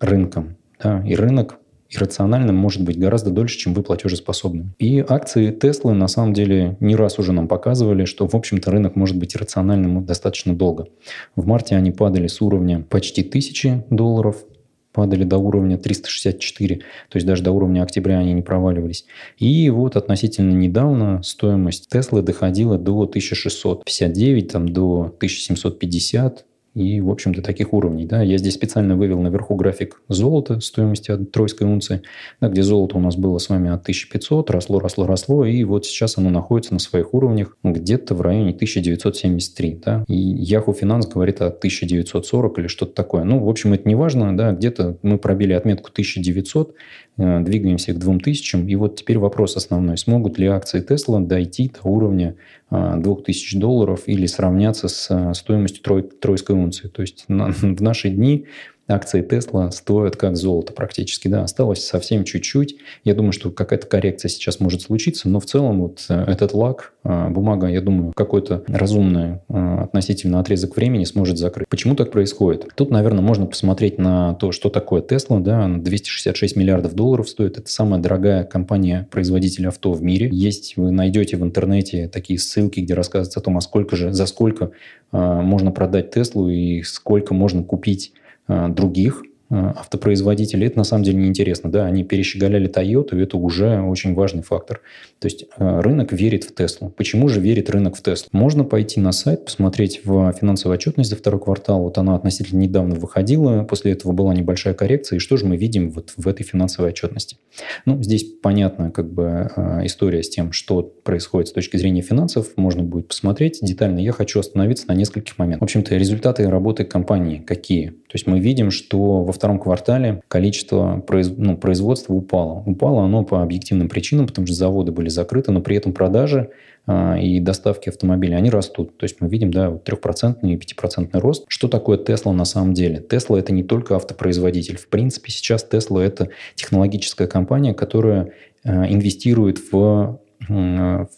рынком. 0.00 0.56
Да, 0.82 1.02
и 1.04 1.14
рынок 1.14 1.58
иррациональным 1.90 2.56
может 2.56 2.82
быть 2.82 2.98
гораздо 2.98 3.30
дольше, 3.30 3.58
чем 3.58 3.74
вы 3.74 3.82
платежеспособным. 3.82 4.74
И 4.78 5.04
акции 5.06 5.50
Теслы 5.50 5.94
на 5.94 6.08
самом 6.08 6.34
деле 6.34 6.76
не 6.80 6.96
раз 6.96 7.18
уже 7.18 7.32
нам 7.32 7.48
показывали, 7.48 8.04
что, 8.04 8.26
в 8.26 8.34
общем-то, 8.34 8.70
рынок 8.70 8.96
может 8.96 9.16
быть 9.16 9.34
иррациональным 9.34 10.04
достаточно 10.04 10.54
долго. 10.54 10.88
В 11.36 11.46
марте 11.46 11.76
они 11.76 11.90
падали 11.90 12.26
с 12.26 12.40
уровня 12.40 12.84
почти 12.88 13.22
1000 13.22 13.86
долларов, 13.90 14.44
падали 14.92 15.24
до 15.24 15.38
уровня 15.38 15.78
364, 15.78 16.76
то 16.76 16.82
есть 17.14 17.26
даже 17.26 17.42
до 17.42 17.52
уровня 17.52 17.82
октября 17.82 18.18
они 18.18 18.32
не 18.32 18.42
проваливались. 18.42 19.06
И 19.38 19.70
вот 19.70 19.96
относительно 19.96 20.52
недавно 20.52 21.22
стоимость 21.22 21.88
Теслы 21.88 22.22
доходила 22.22 22.78
до 22.78 23.02
1659, 23.02 24.52
там, 24.52 24.68
до 24.68 25.14
1750, 25.18 26.44
и, 26.78 27.00
в 27.00 27.10
общем-то, 27.10 27.42
таких 27.42 27.72
уровней. 27.72 28.06
Да. 28.06 28.22
Я 28.22 28.38
здесь 28.38 28.54
специально 28.54 28.96
вывел 28.96 29.20
наверху 29.20 29.56
график 29.56 30.00
золота 30.08 30.60
стоимости 30.60 31.10
от 31.10 31.30
тройской 31.32 31.66
унции, 31.66 32.02
да, 32.40 32.48
где 32.48 32.62
золото 32.62 32.96
у 32.96 33.00
нас 33.00 33.16
было 33.16 33.38
с 33.38 33.48
вами 33.48 33.70
от 33.70 33.82
1500, 33.82 34.50
росло, 34.50 34.78
росло, 34.78 35.06
росло, 35.06 35.44
и 35.44 35.64
вот 35.64 35.86
сейчас 35.86 36.18
оно 36.18 36.30
находится 36.30 36.72
на 36.72 36.78
своих 36.78 37.14
уровнях 37.14 37.56
где-то 37.64 38.14
в 38.14 38.20
районе 38.20 38.50
1973. 38.50 39.80
Да. 39.84 40.04
И 40.08 40.44
Yahoo 40.44 40.74
Finance 40.78 41.10
говорит 41.12 41.40
о 41.40 41.46
1940 41.46 42.58
или 42.58 42.66
что-то 42.68 42.94
такое. 42.94 43.24
Ну, 43.24 43.40
в 43.40 43.48
общем, 43.48 43.72
это 43.72 43.88
не 43.88 43.94
важно, 43.94 44.36
да, 44.36 44.52
где-то 44.52 44.98
мы 45.02 45.18
пробили 45.18 45.52
отметку 45.52 45.90
1900, 45.90 46.74
э, 47.16 47.40
двигаемся 47.40 47.92
к 47.92 47.98
2000, 47.98 48.56
и 48.68 48.76
вот 48.76 48.96
теперь 48.96 49.18
вопрос 49.18 49.56
основной. 49.56 49.98
Смогут 49.98 50.38
ли 50.38 50.46
акции 50.46 50.84
Tesla 50.84 51.20
дойти 51.20 51.70
до 51.82 51.88
уровня 51.88 52.36
2000 52.70 53.58
долларов 53.58 54.02
или 54.06 54.26
сравняться 54.26 54.88
с 54.88 55.32
стоимостью 55.34 55.82
трой, 55.82 56.02
тройской 56.02 56.54
унции. 56.54 56.67
То 56.70 57.02
есть 57.02 57.24
на, 57.28 57.48
в 57.52 57.82
наши 57.82 58.10
дни 58.10 58.46
акции 58.88 59.22
Тесла 59.22 59.70
стоят 59.70 60.16
как 60.16 60.36
золото 60.36 60.72
практически. 60.72 61.28
Да, 61.28 61.42
осталось 61.44 61.84
совсем 61.84 62.24
чуть-чуть. 62.24 62.76
Я 63.04 63.14
думаю, 63.14 63.32
что 63.32 63.50
какая-то 63.50 63.86
коррекция 63.86 64.28
сейчас 64.28 64.60
может 64.60 64.82
случиться, 64.82 65.28
но 65.28 65.40
в 65.40 65.46
целом 65.46 65.82
вот 65.82 66.04
э, 66.08 66.24
этот 66.26 66.54
лак, 66.54 66.92
э, 67.04 67.28
бумага, 67.28 67.66
я 67.66 67.80
думаю, 67.80 68.12
какой-то 68.14 68.64
разумный 68.66 69.40
э, 69.48 69.78
относительно 69.82 70.40
отрезок 70.40 70.76
времени 70.76 71.04
сможет 71.04 71.38
закрыть. 71.38 71.68
Почему 71.68 71.94
так 71.94 72.10
происходит? 72.10 72.68
Тут, 72.74 72.90
наверное, 72.90 73.22
можно 73.22 73.46
посмотреть 73.46 73.98
на 73.98 74.34
то, 74.34 74.52
что 74.52 74.70
такое 74.70 75.02
Тесла. 75.02 75.38
Да, 75.40 75.68
266 75.68 76.56
миллиардов 76.56 76.94
долларов 76.94 77.28
стоит. 77.28 77.58
Это 77.58 77.70
самая 77.70 78.00
дорогая 78.00 78.44
компания-производитель 78.44 79.68
авто 79.68 79.92
в 79.92 80.02
мире. 80.02 80.28
Есть, 80.32 80.76
вы 80.76 80.90
найдете 80.90 81.36
в 81.36 81.44
интернете 81.44 82.08
такие 82.08 82.38
ссылки, 82.38 82.80
где 82.80 82.94
рассказывается 82.94 83.40
о 83.40 83.42
том, 83.42 83.58
а 83.58 83.60
сколько 83.60 83.96
же, 83.96 84.12
за 84.12 84.26
сколько 84.26 84.70
можно 85.12 85.70
продать 85.70 86.10
Теслу 86.10 86.48
и 86.48 86.82
сколько 86.82 87.34
можно 87.34 87.62
купить 87.62 88.12
других. 88.48 89.22
Э, 89.22 89.27
автопроизводителей, 89.50 90.66
это 90.66 90.78
на 90.78 90.84
самом 90.84 91.04
деле 91.04 91.18
неинтересно. 91.18 91.70
Да, 91.70 91.86
они 91.86 92.04
перещеголяли 92.04 92.70
Toyota, 92.70 93.18
и 93.18 93.22
это 93.22 93.36
уже 93.36 93.80
очень 93.80 94.14
важный 94.14 94.42
фактор. 94.42 94.80
То 95.18 95.26
есть 95.26 95.46
э, 95.56 95.80
рынок 95.80 96.12
верит 96.12 96.44
в 96.44 96.54
Теслу. 96.54 96.90
Почему 96.90 97.28
же 97.28 97.40
верит 97.40 97.70
рынок 97.70 97.96
в 97.96 98.02
Теслу? 98.02 98.28
Можно 98.32 98.64
пойти 98.64 99.00
на 99.00 99.12
сайт, 99.12 99.46
посмотреть 99.46 100.02
в 100.04 100.32
финансовую 100.32 100.74
отчетность 100.74 101.10
за 101.10 101.16
второй 101.16 101.40
квартал. 101.40 101.82
Вот 101.82 101.98
она 101.98 102.14
относительно 102.14 102.60
недавно 102.60 102.94
выходила, 102.94 103.64
после 103.64 103.92
этого 103.92 104.12
была 104.12 104.34
небольшая 104.34 104.74
коррекция. 104.74 105.16
И 105.16 105.20
что 105.20 105.36
же 105.36 105.46
мы 105.46 105.56
видим 105.56 105.90
вот 105.90 106.12
в 106.16 106.28
этой 106.28 106.44
финансовой 106.44 106.90
отчетности? 106.90 107.38
Ну, 107.86 108.02
здесь 108.02 108.24
понятна 108.24 108.90
как 108.90 109.12
бы 109.12 109.50
э, 109.56 109.86
история 109.86 110.22
с 110.22 110.28
тем, 110.28 110.52
что 110.52 110.82
происходит 110.82 111.48
с 111.48 111.52
точки 111.52 111.76
зрения 111.76 112.02
финансов. 112.02 112.48
Можно 112.56 112.82
будет 112.82 113.08
посмотреть 113.08 113.58
детально. 113.62 113.98
Я 113.98 114.12
хочу 114.12 114.40
остановиться 114.40 114.86
на 114.88 114.92
нескольких 114.92 115.38
моментах. 115.38 115.62
В 115.62 115.64
общем-то, 115.64 115.96
результаты 115.96 116.48
работы 116.48 116.84
компании 116.84 117.38
какие? 117.38 117.88
То 117.88 118.14
есть 118.14 118.26
мы 118.26 118.40
видим, 118.40 118.70
что 118.70 119.24
во 119.24 119.32
втором 119.38 119.58
квартале 119.58 120.22
количество 120.28 121.00
произ... 121.06 121.32
ну, 121.36 121.56
производства 121.56 122.12
упало. 122.12 122.62
Упало 122.66 123.04
оно 123.04 123.24
по 123.24 123.42
объективным 123.42 123.88
причинам, 123.88 124.26
потому 124.26 124.46
что 124.46 124.54
заводы 124.54 124.92
были 124.92 125.08
закрыты, 125.08 125.52
но 125.52 125.60
при 125.60 125.76
этом 125.76 125.92
продажи 125.92 126.50
а, 126.86 127.18
и 127.18 127.38
доставки 127.40 127.88
автомобилей, 127.88 128.34
они 128.34 128.50
растут. 128.50 128.96
То 128.98 129.04
есть 129.04 129.20
мы 129.20 129.28
видим, 129.28 129.50
да, 129.50 129.70
трехпроцентный 129.70 130.54
и 130.54 130.56
пятипроцентный 130.56 131.20
рост. 131.20 131.44
Что 131.48 131.68
такое 131.68 131.98
Тесла 131.98 132.32
на 132.32 132.44
самом 132.44 132.74
деле? 132.74 133.00
Тесла 133.00 133.38
это 133.38 133.52
не 133.52 133.62
только 133.62 133.94
автопроизводитель. 133.94 134.76
В 134.76 134.88
принципе, 134.88 135.30
сейчас 135.30 135.64
Тесла 135.64 136.04
это 136.04 136.28
технологическая 136.54 137.26
компания, 137.26 137.74
которая 137.74 138.32
а, 138.64 138.86
инвестирует 138.86 139.58
в 139.72 140.18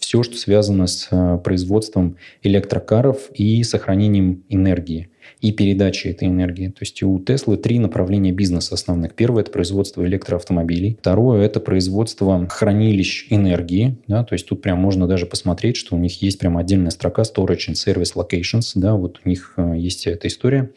все, 0.00 0.22
что 0.22 0.36
связано 0.36 0.86
с 0.86 1.08
а, 1.10 1.38
производством 1.38 2.16
электрокаров 2.42 3.30
и 3.32 3.62
сохранением 3.62 4.44
энергии 4.48 5.08
и 5.40 5.52
передачи 5.52 6.08
этой 6.08 6.28
энергии. 6.28 6.68
То 6.68 6.80
есть 6.80 7.02
у 7.02 7.18
Теслы 7.18 7.56
три 7.56 7.78
направления 7.78 8.32
бизнеса 8.32 8.74
основных. 8.74 9.14
Первое– 9.14 9.42
это 9.44 9.50
производство 9.50 10.04
электроавтомобилей. 10.04 10.98
Второе– 11.00 11.42
это 11.46 11.60
производство 11.60 12.46
хранилищ 12.48 13.26
энергии. 13.30 13.96
Да, 14.06 14.24
то 14.24 14.34
есть 14.34 14.46
тут 14.46 14.62
прям 14.62 14.78
можно 14.78 15.06
даже 15.06 15.26
посмотреть, 15.26 15.76
что 15.76 15.96
у 15.96 15.98
них 15.98 16.20
есть 16.22 16.38
прям 16.38 16.58
отдельная 16.58 16.90
строка 16.90 17.22
Storage 17.22 17.70
and 17.70 17.74
Service 17.74 18.14
Locations. 18.14 18.72
Да, 18.74 18.94
вот 18.94 19.20
у 19.24 19.28
них 19.28 19.54
э, 19.56 19.74
есть 19.76 20.06
эта 20.06 20.28
история. 20.28 20.70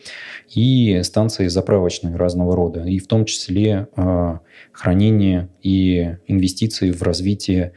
И 0.53 1.01
станции 1.03 1.47
заправочные 1.47 2.15
разного 2.15 2.55
рода. 2.55 2.83
И 2.83 2.99
в 2.99 3.07
том 3.07 3.25
числе 3.25 3.87
э, 3.95 4.37
хранение 4.71 5.49
и 5.61 6.15
инвестиции 6.27 6.91
в 6.91 7.01
развитие 7.01 7.73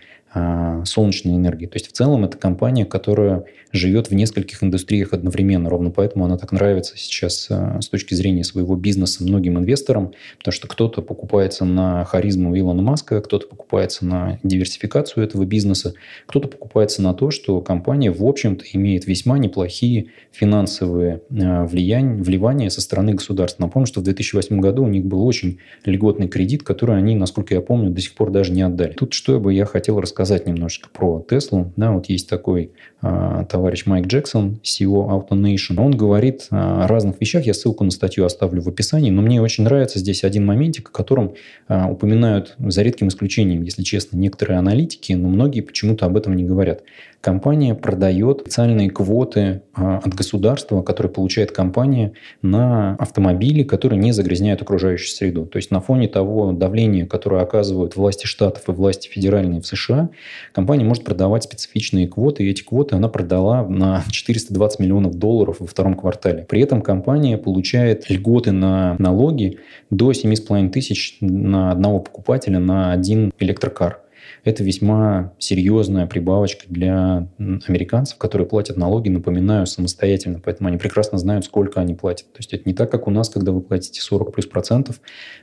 солнечной 0.85 1.35
энергии. 1.35 1.66
То 1.66 1.76
есть 1.76 1.88
в 1.88 1.92
целом 1.92 2.25
это 2.25 2.37
компания, 2.37 2.85
которая 2.85 3.47
живет 3.76 4.09
в 4.09 4.14
нескольких 4.14 4.62
индустриях 4.62 5.12
одновременно. 5.12 5.68
Ровно 5.68 5.90
поэтому 5.90 6.25
она 6.25 6.38
так 6.38 6.52
нравится 6.52 6.95
сейчас 6.97 7.49
а, 7.50 7.80
с 7.80 7.88
точки 7.88 8.14
зрения 8.14 8.45
своего 8.45 8.76
бизнеса 8.76 9.23
многим 9.23 9.59
инвесторам, 9.59 10.12
потому 10.38 10.52
что 10.52 10.68
кто-то 10.68 11.02
покупается 11.02 11.64
на 11.64 12.04
харизму 12.04 12.56
Илона 12.59 12.83
Маска, 12.83 13.21
кто-то 13.21 13.47
покупается 13.47 14.04
на 14.04 14.38
диверсификацию 14.42 15.25
этого 15.25 15.45
бизнеса, 15.45 15.95
кто-то 16.26 16.49
покупается 16.49 17.02
на 17.02 17.14
то, 17.14 17.30
что 17.30 17.61
компания, 17.61 18.11
в 18.11 18.25
общем-то, 18.25 18.64
имеет 18.73 19.06
весьма 19.06 19.38
неплохие 19.38 20.06
финансовые 20.33 21.23
а, 21.30 21.66
влияния, 21.66 22.23
вливания 22.23 22.68
со 22.71 22.80
стороны 22.80 23.14
государства. 23.14 23.64
Напомню, 23.64 23.87
что 23.87 24.00
в 24.00 24.04
2008 24.04 24.61
году 24.61 24.85
у 24.85 24.88
них 24.88 25.04
был 25.04 25.26
очень 25.26 25.59
льготный 25.85 26.28
кредит, 26.28 26.62
который 26.62 26.97
они, 26.97 27.14
насколько 27.14 27.54
я 27.54 27.61
помню, 27.61 27.90
до 27.90 28.00
сих 28.00 28.14
пор 28.14 28.30
даже 28.30 28.52
не 28.52 28.62
отдали. 28.62 28.92
Тут 28.92 29.12
что 29.12 29.38
бы 29.40 29.52
я 29.52 29.66
хотел 29.66 30.00
рассказать 30.00 30.25
рассказать 30.26 30.47
немножечко 30.47 30.88
про 30.92 31.25
Теслу. 31.28 31.73
Да, 31.76 31.92
вот 31.92 32.06
есть 32.06 32.28
такой 32.28 32.73
а, 33.00 33.45
товарищ 33.45 33.87
Майк 33.87 34.06
Джексон, 34.06 34.59
CEO 34.64 35.09
AutoNation. 35.09 35.78
Он 35.78 35.92
говорит 35.92 36.49
о 36.50 36.88
разных 36.88 37.21
вещах. 37.21 37.47
Я 37.47 37.54
ссылку 37.54 37.85
на 37.85 37.92
статью 37.92 38.25
оставлю 38.25 38.61
в 38.61 38.68
описании. 38.68 39.11
Но 39.11 39.23
мне 39.23 39.40
очень 39.40 39.62
нравится 39.62 40.00
здесь 40.00 40.25
один 40.25 40.45
моментик, 40.45 40.88
о 40.88 40.92
котором 40.92 41.35
а, 41.68 41.88
упоминают 41.88 42.56
за 42.59 42.83
редким 42.83 43.06
исключением, 43.06 43.62
если 43.62 43.85
честно, 43.85 44.16
некоторые 44.16 44.59
аналитики, 44.59 45.12
но 45.12 45.28
многие 45.28 45.61
почему-то 45.61 46.06
об 46.06 46.16
этом 46.16 46.35
не 46.35 46.42
говорят 46.42 46.83
компания 47.26 47.75
продает 47.75 48.42
специальные 48.42 48.88
квоты 48.88 49.62
а, 49.75 49.99
от 49.99 50.14
государства, 50.14 50.80
которые 50.83 51.12
получает 51.12 51.50
компания 51.50 52.12
на 52.40 52.95
автомобили, 53.00 53.64
которые 53.64 53.99
не 53.99 54.12
загрязняют 54.12 54.62
окружающую 54.62 55.09
среду. 55.09 55.45
То 55.45 55.56
есть 55.56 55.73
на 55.73 55.80
фоне 55.80 56.06
того 56.06 56.52
давления, 56.52 57.04
которое 57.04 57.42
оказывают 57.42 57.97
власти 57.97 58.26
штатов 58.26 58.68
и 58.68 58.71
власти 58.71 59.09
федеральные 59.09 59.61
в 59.61 59.66
США, 59.66 60.11
компания 60.52 60.85
может 60.85 61.02
продавать 61.02 61.42
специфичные 61.42 62.06
квоты, 62.06 62.45
и 62.45 62.49
эти 62.49 62.62
квоты 62.62 62.95
она 62.95 63.09
продала 63.09 63.66
на 63.66 64.04
420 64.09 64.78
миллионов 64.78 65.16
долларов 65.16 65.56
во 65.59 65.66
втором 65.66 65.95
квартале. 65.95 66.47
При 66.49 66.61
этом 66.61 66.80
компания 66.80 67.38
получает 67.38 68.09
льготы 68.09 68.52
на 68.52 68.95
налоги 69.00 69.59
до 69.90 70.12
7,5 70.12 70.68
тысяч 70.68 71.16
на 71.21 71.73
одного 71.73 71.99
покупателя 71.99 72.61
на 72.61 72.92
один 72.92 73.33
электрокар 73.40 74.05
это 74.46 74.62
весьма 74.62 75.34
серьезная 75.40 76.06
прибавочка 76.06 76.66
для 76.68 77.28
американцев, 77.38 78.16
которые 78.16 78.46
платят 78.46 78.76
налоги, 78.76 79.08
напоминаю, 79.08 79.66
самостоятельно. 79.66 80.40
Поэтому 80.42 80.68
они 80.68 80.78
прекрасно 80.78 81.18
знают, 81.18 81.44
сколько 81.44 81.80
они 81.80 81.94
платят. 81.94 82.32
То 82.32 82.38
есть 82.38 82.54
это 82.54 82.62
не 82.64 82.72
так, 82.72 82.88
как 82.88 83.08
у 83.08 83.10
нас, 83.10 83.28
когда 83.28 83.50
вы 83.50 83.60
платите 83.60 84.00
40 84.00 84.32
плюс 84.32 84.46
процентов 84.46 85.00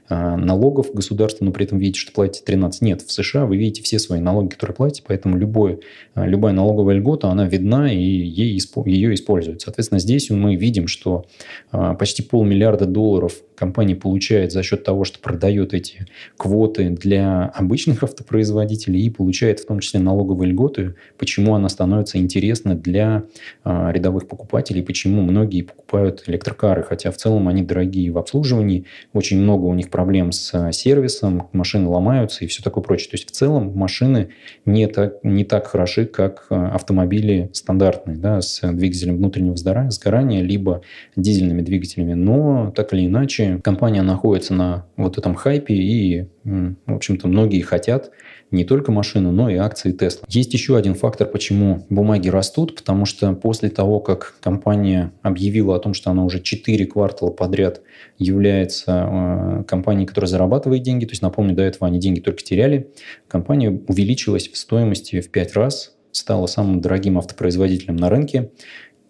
а, 0.08 0.38
налогов 0.38 0.94
государства, 0.94 1.44
но 1.44 1.52
при 1.52 1.66
этом 1.66 1.80
видите, 1.80 2.00
что 2.00 2.14
платите 2.14 2.46
13. 2.46 2.82
Нет, 2.82 3.02
в 3.02 3.12
США 3.12 3.46
вы 3.46 3.58
видите 3.58 3.84
все 3.84 4.00
свои 4.00 4.22
налоги, 4.22 4.48
которые 4.48 4.74
платите, 4.74 5.04
поэтому 5.06 5.38
любой, 5.38 5.82
а, 6.14 6.26
любая 6.26 6.54
налоговая 6.54 6.96
льгота, 6.96 7.28
она 7.30 7.46
видна 7.46 7.92
и 7.92 7.98
ей, 7.98 8.58
ее 8.86 9.14
используют. 9.14 9.62
Соответственно, 9.62 10.00
здесь 10.00 10.30
мы 10.30 10.56
видим, 10.56 10.88
что 10.88 11.26
а, 11.72 11.94
почти 11.94 12.22
полмиллиарда 12.22 12.86
долларов 12.86 13.34
компания 13.56 13.96
получает 13.96 14.52
за 14.52 14.64
счет 14.64 14.84
того, 14.84 15.04
что 15.04 15.20
продает 15.20 15.74
эти 15.74 16.06
квоты 16.38 16.90
для 16.90 17.46
обычных 17.48 18.04
автопроизводителей 18.04 18.93
и 19.00 19.10
получает 19.10 19.60
в 19.60 19.66
том 19.66 19.80
числе 19.80 20.00
налоговые 20.00 20.52
льготы, 20.52 20.96
почему 21.18 21.56
она 21.56 21.70
становится 21.70 22.18
интересна 22.18 22.76
для 22.76 23.24
э, 23.64 23.92
рядовых 23.92 24.28
покупателей, 24.28 24.84
почему 24.84 25.22
многие 25.22 25.62
покупают 25.62 26.24
электрокары, 26.28 26.84
хотя 26.84 27.12
в 27.12 27.18
целом 27.18 27.48
они 27.48 27.64
дорогие 27.64 28.12
в 28.12 28.18
обслуживании, 28.18 28.86
очень 29.14 29.40
много 29.40 29.66
у 29.66 29.74
них 29.74 29.90
проблем 29.90 30.32
с 30.32 30.72
сервисом, 30.72 31.50
машины 31.54 31.88
ломаются 31.88 32.46
и 32.46 32.48
все 32.48 32.64
такое 32.64 32.84
прочее. 32.84 33.10
То 33.12 33.16
есть 33.16 33.28
в 33.28 33.32
целом 33.32 33.72
машины 33.76 34.30
не 34.66 34.88
так, 34.88 35.24
не 35.24 35.46
так 35.46 35.68
хороши, 35.68 36.06
как 36.06 36.48
автомобили 36.50 37.50
стандартные, 37.54 38.18
да, 38.18 38.42
с 38.42 38.62
двигателем 38.72 39.18
внутреннего 39.18 39.56
сгорания, 39.56 40.42
либо 40.42 40.82
дизельными 41.16 41.62
двигателями. 41.62 42.14
Но 42.14 42.72
так 42.76 42.94
или 42.94 43.06
иначе 43.06 43.60
компания 43.64 44.02
находится 44.02 44.54
на 44.54 44.86
вот 44.98 45.18
этом 45.18 45.36
хайпе, 45.36 45.74
и, 45.74 46.28
в 46.44 46.76
общем-то, 46.94 47.28
многие 47.28 47.62
хотят 47.62 48.12
не 48.54 48.66
только 48.66 48.92
машину, 48.92 49.32
но 49.32 49.50
и 49.50 49.56
акции 49.56 49.94
Tesla. 49.94 50.24
Есть 50.28 50.54
еще 50.54 50.78
один 50.78 50.96
фактор, 50.96 51.28
почему 51.28 51.86
бумаги 51.90 52.30
растут, 52.30 52.76
потому 52.76 53.06
что 53.06 53.34
после 53.34 53.70
того, 53.70 54.00
как 54.00 54.36
компания 54.40 55.12
объявила 55.22 55.76
о 55.76 55.80
том, 55.80 55.94
что 55.94 56.12
она 56.12 56.24
уже 56.24 56.40
4 56.40 56.86
квартала 56.86 57.32
подряд 57.32 57.82
является 58.18 59.08
э, 59.10 59.64
компанией, 59.68 60.06
которая 60.06 60.30
зарабатывает 60.30 60.84
деньги, 60.84 61.06
то 61.06 61.12
есть, 61.12 61.22
напомню, 61.22 61.56
до 61.56 61.64
этого 61.64 61.88
они 61.88 62.00
деньги 62.00 62.20
только 62.20 62.44
теряли, 62.44 62.92
компания 63.28 63.70
увеличилась 63.70 64.48
в 64.48 64.58
стоимости 64.58 65.20
в 65.20 65.30
5 65.30 65.54
раз, 65.56 65.96
стала 66.12 66.46
самым 66.46 66.80
дорогим 66.80 67.18
автопроизводителем 67.18 67.96
на 67.96 68.10
рынке 68.10 68.52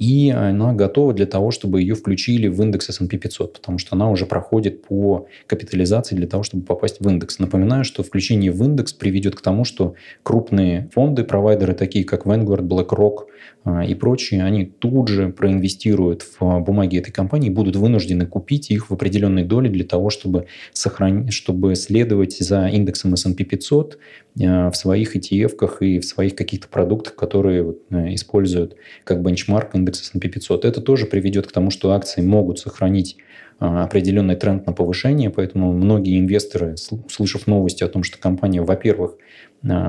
и 0.03 0.31
она 0.31 0.73
готова 0.73 1.13
для 1.13 1.25
того, 1.25 1.51
чтобы 1.51 1.79
ее 1.79 1.95
включили 1.95 2.49
в 2.49 2.61
индекс 2.61 2.89
S&P 2.89 3.17
500, 3.17 3.53
потому 3.53 3.77
что 3.77 3.95
она 3.95 4.09
уже 4.09 4.25
проходит 4.25 4.81
по 4.85 5.27
капитализации 5.47 6.13
для 6.13 6.27
того, 6.27 6.43
чтобы 6.43 6.65
попасть 6.65 6.97
в 6.99 7.07
индекс. 7.07 7.39
Напоминаю, 7.39 7.85
что 7.85 8.03
включение 8.03 8.51
в 8.51 8.61
индекс 8.65 8.91
приведет 8.91 9.35
к 9.35 9.41
тому, 9.41 9.63
что 9.63 9.95
крупные 10.21 10.89
фонды, 10.93 11.23
провайдеры, 11.23 11.73
такие 11.73 12.03
как 12.03 12.25
Vanguard, 12.25 12.67
BlackRock 12.67 13.27
а, 13.63 13.85
и 13.85 13.95
прочие, 13.95 14.43
они 14.43 14.65
тут 14.65 15.07
же 15.07 15.29
проинвестируют 15.29 16.25
в 16.37 16.59
бумаги 16.59 16.97
этой 16.97 17.11
компании 17.11 17.47
и 17.47 17.53
будут 17.53 17.77
вынуждены 17.77 18.25
купить 18.25 18.71
их 18.71 18.89
в 18.89 18.93
определенной 18.93 19.45
доли 19.45 19.69
для 19.69 19.85
того, 19.85 20.09
чтобы, 20.09 20.47
сохранить, 20.73 21.31
чтобы 21.31 21.75
следовать 21.75 22.37
за 22.37 22.67
индексом 22.67 23.13
S&P 23.13 23.45
500 23.45 23.97
а, 24.41 24.69
в 24.69 24.75
своих 24.75 25.15
ETF-ках 25.15 25.81
и 25.81 25.99
в 25.99 26.05
своих 26.05 26.35
каких-то 26.35 26.67
продуктах, 26.67 27.15
которые 27.15 27.75
э, 27.89 28.15
используют 28.15 28.75
как 29.03 29.21
бенчмарк 29.21 29.75
индекс 29.75 29.92
S&P 30.01 30.27
500. 30.29 30.65
Это 30.65 30.81
тоже 30.81 31.05
приведет 31.05 31.47
к 31.47 31.51
тому, 31.51 31.69
что 31.69 31.91
акции 31.91 32.21
могут 32.21 32.59
сохранить 32.59 33.17
определенный 33.59 34.35
тренд 34.35 34.65
на 34.65 34.73
повышение, 34.73 35.29
поэтому 35.29 35.71
многие 35.71 36.19
инвесторы, 36.19 36.75
слышав 37.09 37.47
новости 37.47 37.83
о 37.83 37.87
том, 37.87 38.03
что 38.03 38.17
компания, 38.17 38.61
во-первых, 38.61 39.15
а, 39.15 39.17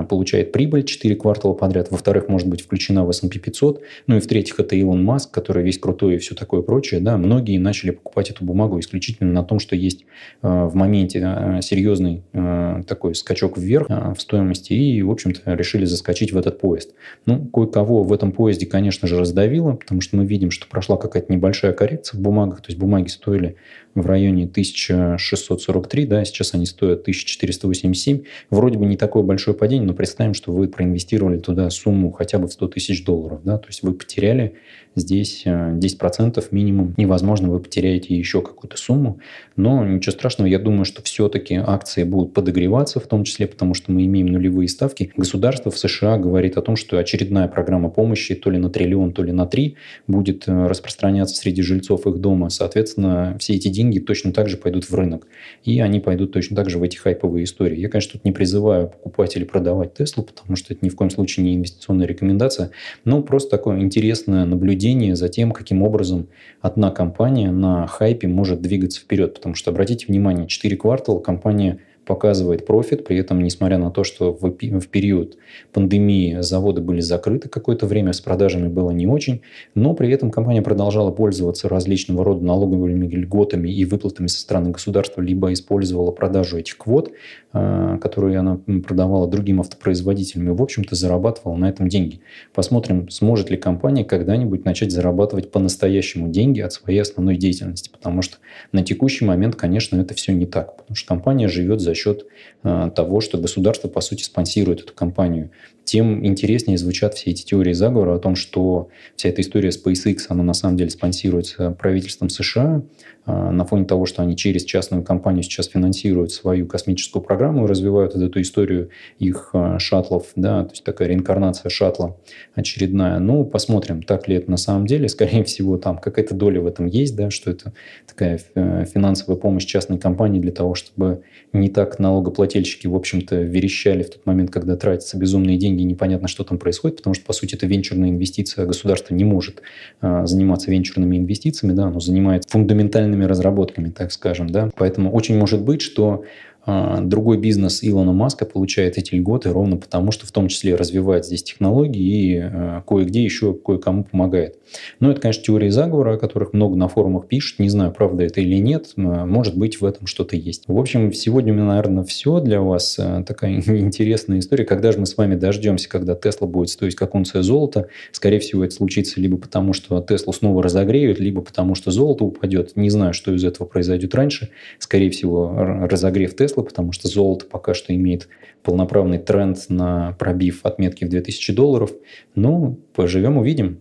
получает 0.08 0.52
прибыль 0.52 0.84
4 0.84 1.16
квартала 1.16 1.54
подряд, 1.54 1.90
во-вторых, 1.90 2.28
может 2.28 2.48
быть 2.48 2.62
включена 2.62 3.04
в 3.04 3.10
S&P 3.10 3.38
500, 3.38 3.82
ну 4.06 4.16
и 4.16 4.20
в-третьих, 4.20 4.58
это 4.60 4.76
Илон 4.76 5.04
Маск, 5.04 5.30
который 5.30 5.64
весь 5.64 5.78
крутой 5.78 6.16
и 6.16 6.18
все 6.18 6.34
такое 6.34 6.62
прочее, 6.62 7.00
да, 7.00 7.16
многие 7.16 7.58
начали 7.58 7.90
покупать 7.90 8.30
эту 8.30 8.44
бумагу 8.44 8.78
исключительно 8.78 9.32
на 9.32 9.42
том, 9.42 9.58
что 9.58 9.76
есть 9.76 10.04
э, 10.42 10.48
в 10.48 10.74
моменте 10.74 11.20
э, 11.24 11.60
серьезный 11.62 12.22
э, 12.32 12.82
такой 12.86 13.14
скачок 13.14 13.58
вверх 13.58 13.88
в 13.88 14.16
стоимости 14.18 14.72
и, 14.72 15.02
в 15.02 15.10
общем-то, 15.10 15.54
решили 15.54 15.84
заскочить 15.84 16.32
в 16.32 16.38
этот 16.38 16.58
поезд. 16.58 16.94
Ну, 17.26 17.46
кое-кого 17.46 18.02
в 18.02 18.12
этом 18.12 18.32
поезде, 18.32 18.66
конечно 18.66 19.08
же, 19.08 19.18
раздавило, 19.18 19.72
потому 19.72 20.00
что 20.00 20.16
мы 20.16 20.24
видим, 20.24 20.50
что 20.50 20.66
прошла 20.68 20.96
какая-то 20.96 21.32
небольшая 21.32 21.72
коррекция 21.72 22.18
в 22.18 22.22
бумагах, 22.22 22.60
то 22.60 22.68
есть 22.68 22.78
бумаги 22.78 23.08
стоили 23.08 23.56
в 23.94 24.06
районе 24.06 24.44
1643, 24.44 26.06
да, 26.06 26.24
сейчас 26.24 26.54
они 26.54 26.66
стоят 26.66 27.00
1487. 27.02 28.22
Вроде 28.50 28.78
бы 28.78 28.86
не 28.86 28.96
такое 28.96 29.22
большое 29.22 29.56
падение, 29.64 29.86
но 29.86 29.94
представим, 29.94 30.34
что 30.34 30.52
вы 30.52 30.68
проинвестировали 30.68 31.38
туда 31.38 31.70
сумму 31.70 32.12
хотя 32.12 32.38
бы 32.38 32.48
в 32.48 32.52
100 32.52 32.68
тысяч 32.68 33.02
долларов, 33.02 33.40
да, 33.44 33.56
то 33.56 33.68
есть 33.68 33.82
вы 33.82 33.94
потеряли 33.94 34.56
здесь 34.96 35.44
10% 35.46 36.38
э, 36.38 36.42
минимум, 36.50 36.94
и, 36.96 37.06
возможно, 37.06 37.50
вы 37.50 37.60
потеряете 37.60 38.16
еще 38.16 38.42
какую-то 38.42 38.76
сумму, 38.76 39.18
но 39.56 39.84
ничего 39.84 40.12
страшного, 40.12 40.48
я 40.48 40.58
думаю, 40.58 40.84
что 40.84 41.02
все-таки 41.02 41.54
акции 41.54 42.04
будут 42.04 42.32
подогреваться, 42.32 43.00
в 43.00 43.06
том 43.06 43.24
числе 43.24 43.46
потому, 43.46 43.74
что 43.74 43.92
мы 43.92 44.04
имеем 44.04 44.26
нулевые 44.26 44.68
ставки. 44.68 45.12
Государство 45.16 45.70
в 45.70 45.78
США 45.78 46.18
говорит 46.18 46.56
о 46.56 46.62
том, 46.62 46.76
что 46.76 46.98
очередная 46.98 47.48
программа 47.48 47.90
помощи 47.90 48.34
то 48.34 48.50
ли 48.50 48.58
на 48.58 48.70
триллион, 48.70 49.12
то 49.12 49.22
ли 49.22 49.32
на 49.32 49.46
три 49.46 49.76
будет 50.06 50.44
э, 50.46 50.66
распространяться 50.66 51.36
среди 51.36 51.62
жильцов 51.62 52.06
их 52.06 52.18
дома, 52.18 52.50
соответственно, 52.50 53.36
все 53.38 53.54
эти 53.54 53.68
деньги 53.68 53.98
точно 53.98 54.32
так 54.32 54.48
же 54.48 54.56
пойдут 54.56 54.84
в 54.84 54.94
рынок. 54.94 55.26
И 55.64 55.80
они 55.80 56.00
пойдут 56.00 56.32
точно 56.32 56.56
так 56.56 56.70
же 56.70 56.78
в 56.78 56.82
эти 56.82 56.96
хайповые 56.96 57.44
истории. 57.44 57.78
Я, 57.78 57.88
конечно, 57.88 58.12
тут 58.12 58.24
не 58.24 58.32
призываю 58.32 58.88
покупать 58.88 59.36
или 59.36 59.44
продавать 59.44 59.94
Теслу, 59.94 60.22
потому 60.22 60.56
что 60.56 60.74
это 60.74 60.84
ни 60.84 60.88
в 60.88 60.96
коем 60.96 61.10
случае 61.10 61.44
не 61.44 61.56
инвестиционная 61.56 62.06
рекомендация, 62.06 62.70
но 63.04 63.22
просто 63.22 63.50
такое 63.50 63.80
интересное 63.80 64.44
наблюдение 64.44 64.83
за 65.16 65.28
тем, 65.28 65.52
каким 65.52 65.82
образом 65.82 66.28
одна 66.60 66.90
компания 66.90 67.50
на 67.50 67.86
хайпе 67.86 68.28
может 68.28 68.60
двигаться 68.60 69.00
вперед. 69.00 69.34
Потому 69.34 69.54
что, 69.54 69.70
обратите 69.70 70.06
внимание, 70.06 70.46
4 70.46 70.76
квартала 70.76 71.20
компания– 71.20 71.78
показывает 72.04 72.66
профит, 72.66 73.04
при 73.04 73.18
этом, 73.18 73.42
несмотря 73.42 73.78
на 73.78 73.90
то, 73.90 74.04
что 74.04 74.32
в, 74.32 74.42
в 74.42 74.88
период 74.88 75.36
пандемии 75.72 76.38
заводы 76.40 76.80
были 76.80 77.00
закрыты 77.00 77.48
какое-то 77.48 77.86
время, 77.86 78.12
с 78.12 78.20
продажами 78.20 78.68
было 78.68 78.90
не 78.90 79.06
очень, 79.06 79.42
но 79.74 79.94
при 79.94 80.10
этом 80.10 80.30
компания 80.30 80.62
продолжала 80.62 81.10
пользоваться 81.10 81.68
различного 81.68 82.24
рода 82.24 82.44
налоговыми 82.44 83.06
льготами 83.06 83.68
и 83.68 83.84
выплатами 83.84 84.26
со 84.26 84.40
стороны 84.40 84.70
государства, 84.70 85.20
либо 85.20 85.52
использовала 85.52 86.10
продажу 86.10 86.58
этих 86.58 86.76
квот, 86.76 87.12
э, 87.52 87.98
которые 88.00 88.38
она 88.38 88.58
продавала 88.86 89.26
другим 89.26 89.60
автопроизводителям, 89.60 90.48
и, 90.48 90.56
в 90.56 90.62
общем-то, 90.62 90.94
зарабатывала 90.94 91.56
на 91.56 91.68
этом 91.68 91.88
деньги. 91.88 92.20
Посмотрим, 92.52 93.08
сможет 93.10 93.50
ли 93.50 93.56
компания 93.56 94.04
когда-нибудь 94.04 94.64
начать 94.64 94.92
зарабатывать 94.92 95.50
по-настоящему 95.50 96.28
деньги 96.28 96.60
от 96.60 96.72
своей 96.72 97.00
основной 97.00 97.36
деятельности, 97.36 97.90
потому 97.90 98.22
что 98.22 98.36
на 98.72 98.82
текущий 98.82 99.24
момент, 99.24 99.56
конечно, 99.56 100.00
это 100.00 100.14
все 100.14 100.32
не 100.32 100.46
так, 100.46 100.76
потому 100.76 100.96
что 100.96 101.08
компания 101.08 101.48
живет 101.48 101.80
за 101.80 101.93
счет 101.94 102.26
э, 102.62 102.90
того, 102.94 103.20
что 103.20 103.38
государство, 103.38 103.88
по 103.88 104.00
сути, 104.00 104.22
спонсирует 104.22 104.80
эту 104.82 104.94
компанию 104.94 105.50
тем 105.84 106.24
интереснее 106.24 106.78
звучат 106.78 107.14
все 107.14 107.30
эти 107.30 107.44
теории 107.44 107.72
заговора 107.72 108.14
о 108.14 108.18
том, 108.18 108.36
что 108.36 108.88
вся 109.16 109.28
эта 109.28 109.42
история 109.42 109.68
SpaceX, 109.68 110.18
она 110.28 110.42
на 110.42 110.54
самом 110.54 110.76
деле 110.76 110.90
спонсируется 110.90 111.70
правительством 111.70 112.30
США 112.30 112.82
а, 113.26 113.50
на 113.50 113.64
фоне 113.64 113.86
того, 113.86 114.04
что 114.04 114.22
они 114.22 114.36
через 114.36 114.64
частную 114.64 115.02
компанию 115.02 115.42
сейчас 115.42 115.68
финансируют 115.68 116.32
свою 116.32 116.66
космическую 116.66 117.22
программу 117.22 117.64
и 117.64 117.68
развивают 117.68 118.14
эту 118.14 118.40
историю 118.40 118.90
их 119.18 119.50
а, 119.54 119.78
шаттлов, 119.78 120.28
да, 120.36 120.64
то 120.64 120.72
есть 120.72 120.84
такая 120.84 121.08
реинкарнация 121.08 121.70
шаттла 121.70 122.18
очередная. 122.54 123.18
Ну, 123.18 123.44
посмотрим, 123.44 124.02
так 124.02 124.28
ли 124.28 124.36
это 124.36 124.50
на 124.50 124.58
самом 124.58 124.86
деле. 124.86 125.08
Скорее 125.08 125.42
всего, 125.44 125.78
там 125.78 125.98
какая-то 125.98 126.34
доля 126.34 126.60
в 126.60 126.66
этом 126.66 126.86
есть, 126.86 127.16
да, 127.16 127.30
что 127.30 127.50
это 127.50 127.72
такая 128.06 128.40
э, 128.54 128.84
финансовая 128.92 129.36
помощь 129.36 129.64
частной 129.64 129.98
компании 129.98 130.40
для 130.40 130.52
того, 130.52 130.74
чтобы 130.74 131.22
не 131.54 131.70
так 131.70 131.98
налогоплательщики, 131.98 132.86
в 132.86 132.94
общем-то, 132.94 133.36
верещали 133.36 134.02
в 134.02 134.10
тот 134.10 134.26
момент, 134.26 134.50
когда 134.50 134.76
тратятся 134.76 135.16
безумные 135.16 135.56
деньги 135.56 135.73
деньги, 135.76 135.92
непонятно, 135.92 136.28
что 136.28 136.44
там 136.44 136.58
происходит, 136.58 136.98
потому 136.98 137.14
что, 137.14 137.24
по 137.24 137.32
сути, 137.32 137.54
это 137.54 137.66
венчурная 137.66 138.10
инвестиция. 138.10 138.66
Государство 138.66 139.14
не 139.14 139.24
может 139.24 139.62
а, 140.00 140.26
заниматься 140.26 140.70
венчурными 140.70 141.16
инвестициями, 141.16 141.74
да, 141.74 141.84
оно 141.84 142.00
занимается 142.00 142.48
фундаментальными 142.50 143.24
разработками, 143.24 143.90
так 143.90 144.12
скажем, 144.12 144.48
да. 144.48 144.70
Поэтому 144.76 145.12
очень 145.12 145.36
может 145.38 145.62
быть, 145.62 145.82
что 145.82 146.24
другой 146.66 147.38
бизнес 147.38 147.80
Илона 147.82 148.12
Маска 148.12 148.46
получает 148.46 148.96
эти 148.96 149.14
льготы 149.14 149.50
ровно 149.52 149.76
потому, 149.76 150.12
что 150.12 150.26
в 150.26 150.32
том 150.32 150.48
числе 150.48 150.74
развивает 150.74 151.26
здесь 151.26 151.42
технологии 151.42 152.02
и 152.02 152.38
а, 152.38 152.82
кое-где 152.86 153.22
еще 153.22 153.54
кое-кому 153.54 154.04
помогает. 154.04 154.58
Но 155.00 155.10
это, 155.10 155.20
конечно, 155.20 155.42
теории 155.42 155.68
заговора, 155.68 156.14
о 156.14 156.18
которых 156.18 156.52
много 156.52 156.76
на 156.76 156.88
форумах 156.88 157.28
пишут. 157.28 157.58
Не 157.58 157.68
знаю, 157.68 157.92
правда 157.92 158.24
это 158.24 158.40
или 158.40 158.56
нет. 158.56 158.92
А, 158.96 159.26
может 159.26 159.56
быть, 159.56 159.80
в 159.80 159.84
этом 159.84 160.06
что-то 160.06 160.36
есть. 160.36 160.64
В 160.66 160.78
общем, 160.78 161.12
сегодня 161.12 161.52
у 161.52 161.56
меня, 161.56 161.66
наверное, 161.66 162.04
все 162.04 162.40
для 162.40 162.60
вас. 162.60 162.98
Такая 163.26 163.56
интересная 163.66 164.38
история. 164.38 164.64
Когда 164.64 164.92
же 164.92 164.98
мы 164.98 165.06
с 165.06 165.16
вами 165.16 165.34
дождемся, 165.34 165.88
когда 165.88 166.14
Тесла 166.14 166.46
будет 166.46 166.70
стоить 166.70 166.94
как 166.94 167.14
унция 167.14 167.42
золота? 167.42 167.88
Скорее 168.12 168.38
всего, 168.38 168.64
это 168.64 168.74
случится 168.74 169.20
либо 169.20 169.36
потому, 169.36 169.72
что 169.74 170.00
Теслу 170.00 170.32
снова 170.32 170.62
разогреют, 170.62 171.20
либо 171.20 171.42
потому, 171.42 171.74
что 171.74 171.90
золото 171.90 172.24
упадет. 172.24 172.72
Не 172.74 172.90
знаю, 172.90 173.12
что 173.12 173.34
из 173.34 173.44
этого 173.44 173.66
произойдет 173.66 174.14
раньше. 174.14 174.50
Скорее 174.78 175.10
всего, 175.10 175.52
разогрев 175.56 176.34
Тесла 176.34 176.53
Тесла, 176.54 176.62
потому 176.62 176.92
что 176.92 177.08
золото 177.08 177.46
пока 177.46 177.74
что 177.74 177.94
имеет 177.94 178.28
полноправный 178.62 179.18
тренд 179.18 179.58
на 179.68 180.12
пробив 180.18 180.60
отметки 180.64 181.04
в 181.04 181.08
2000 181.08 181.52
долларов. 181.52 181.92
Ну, 182.34 182.78
поживем, 182.94 183.36
увидим. 183.36 183.80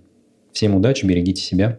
Всем 0.51 0.75
удачи, 0.75 1.05
берегите 1.05 1.41
себя. 1.41 1.71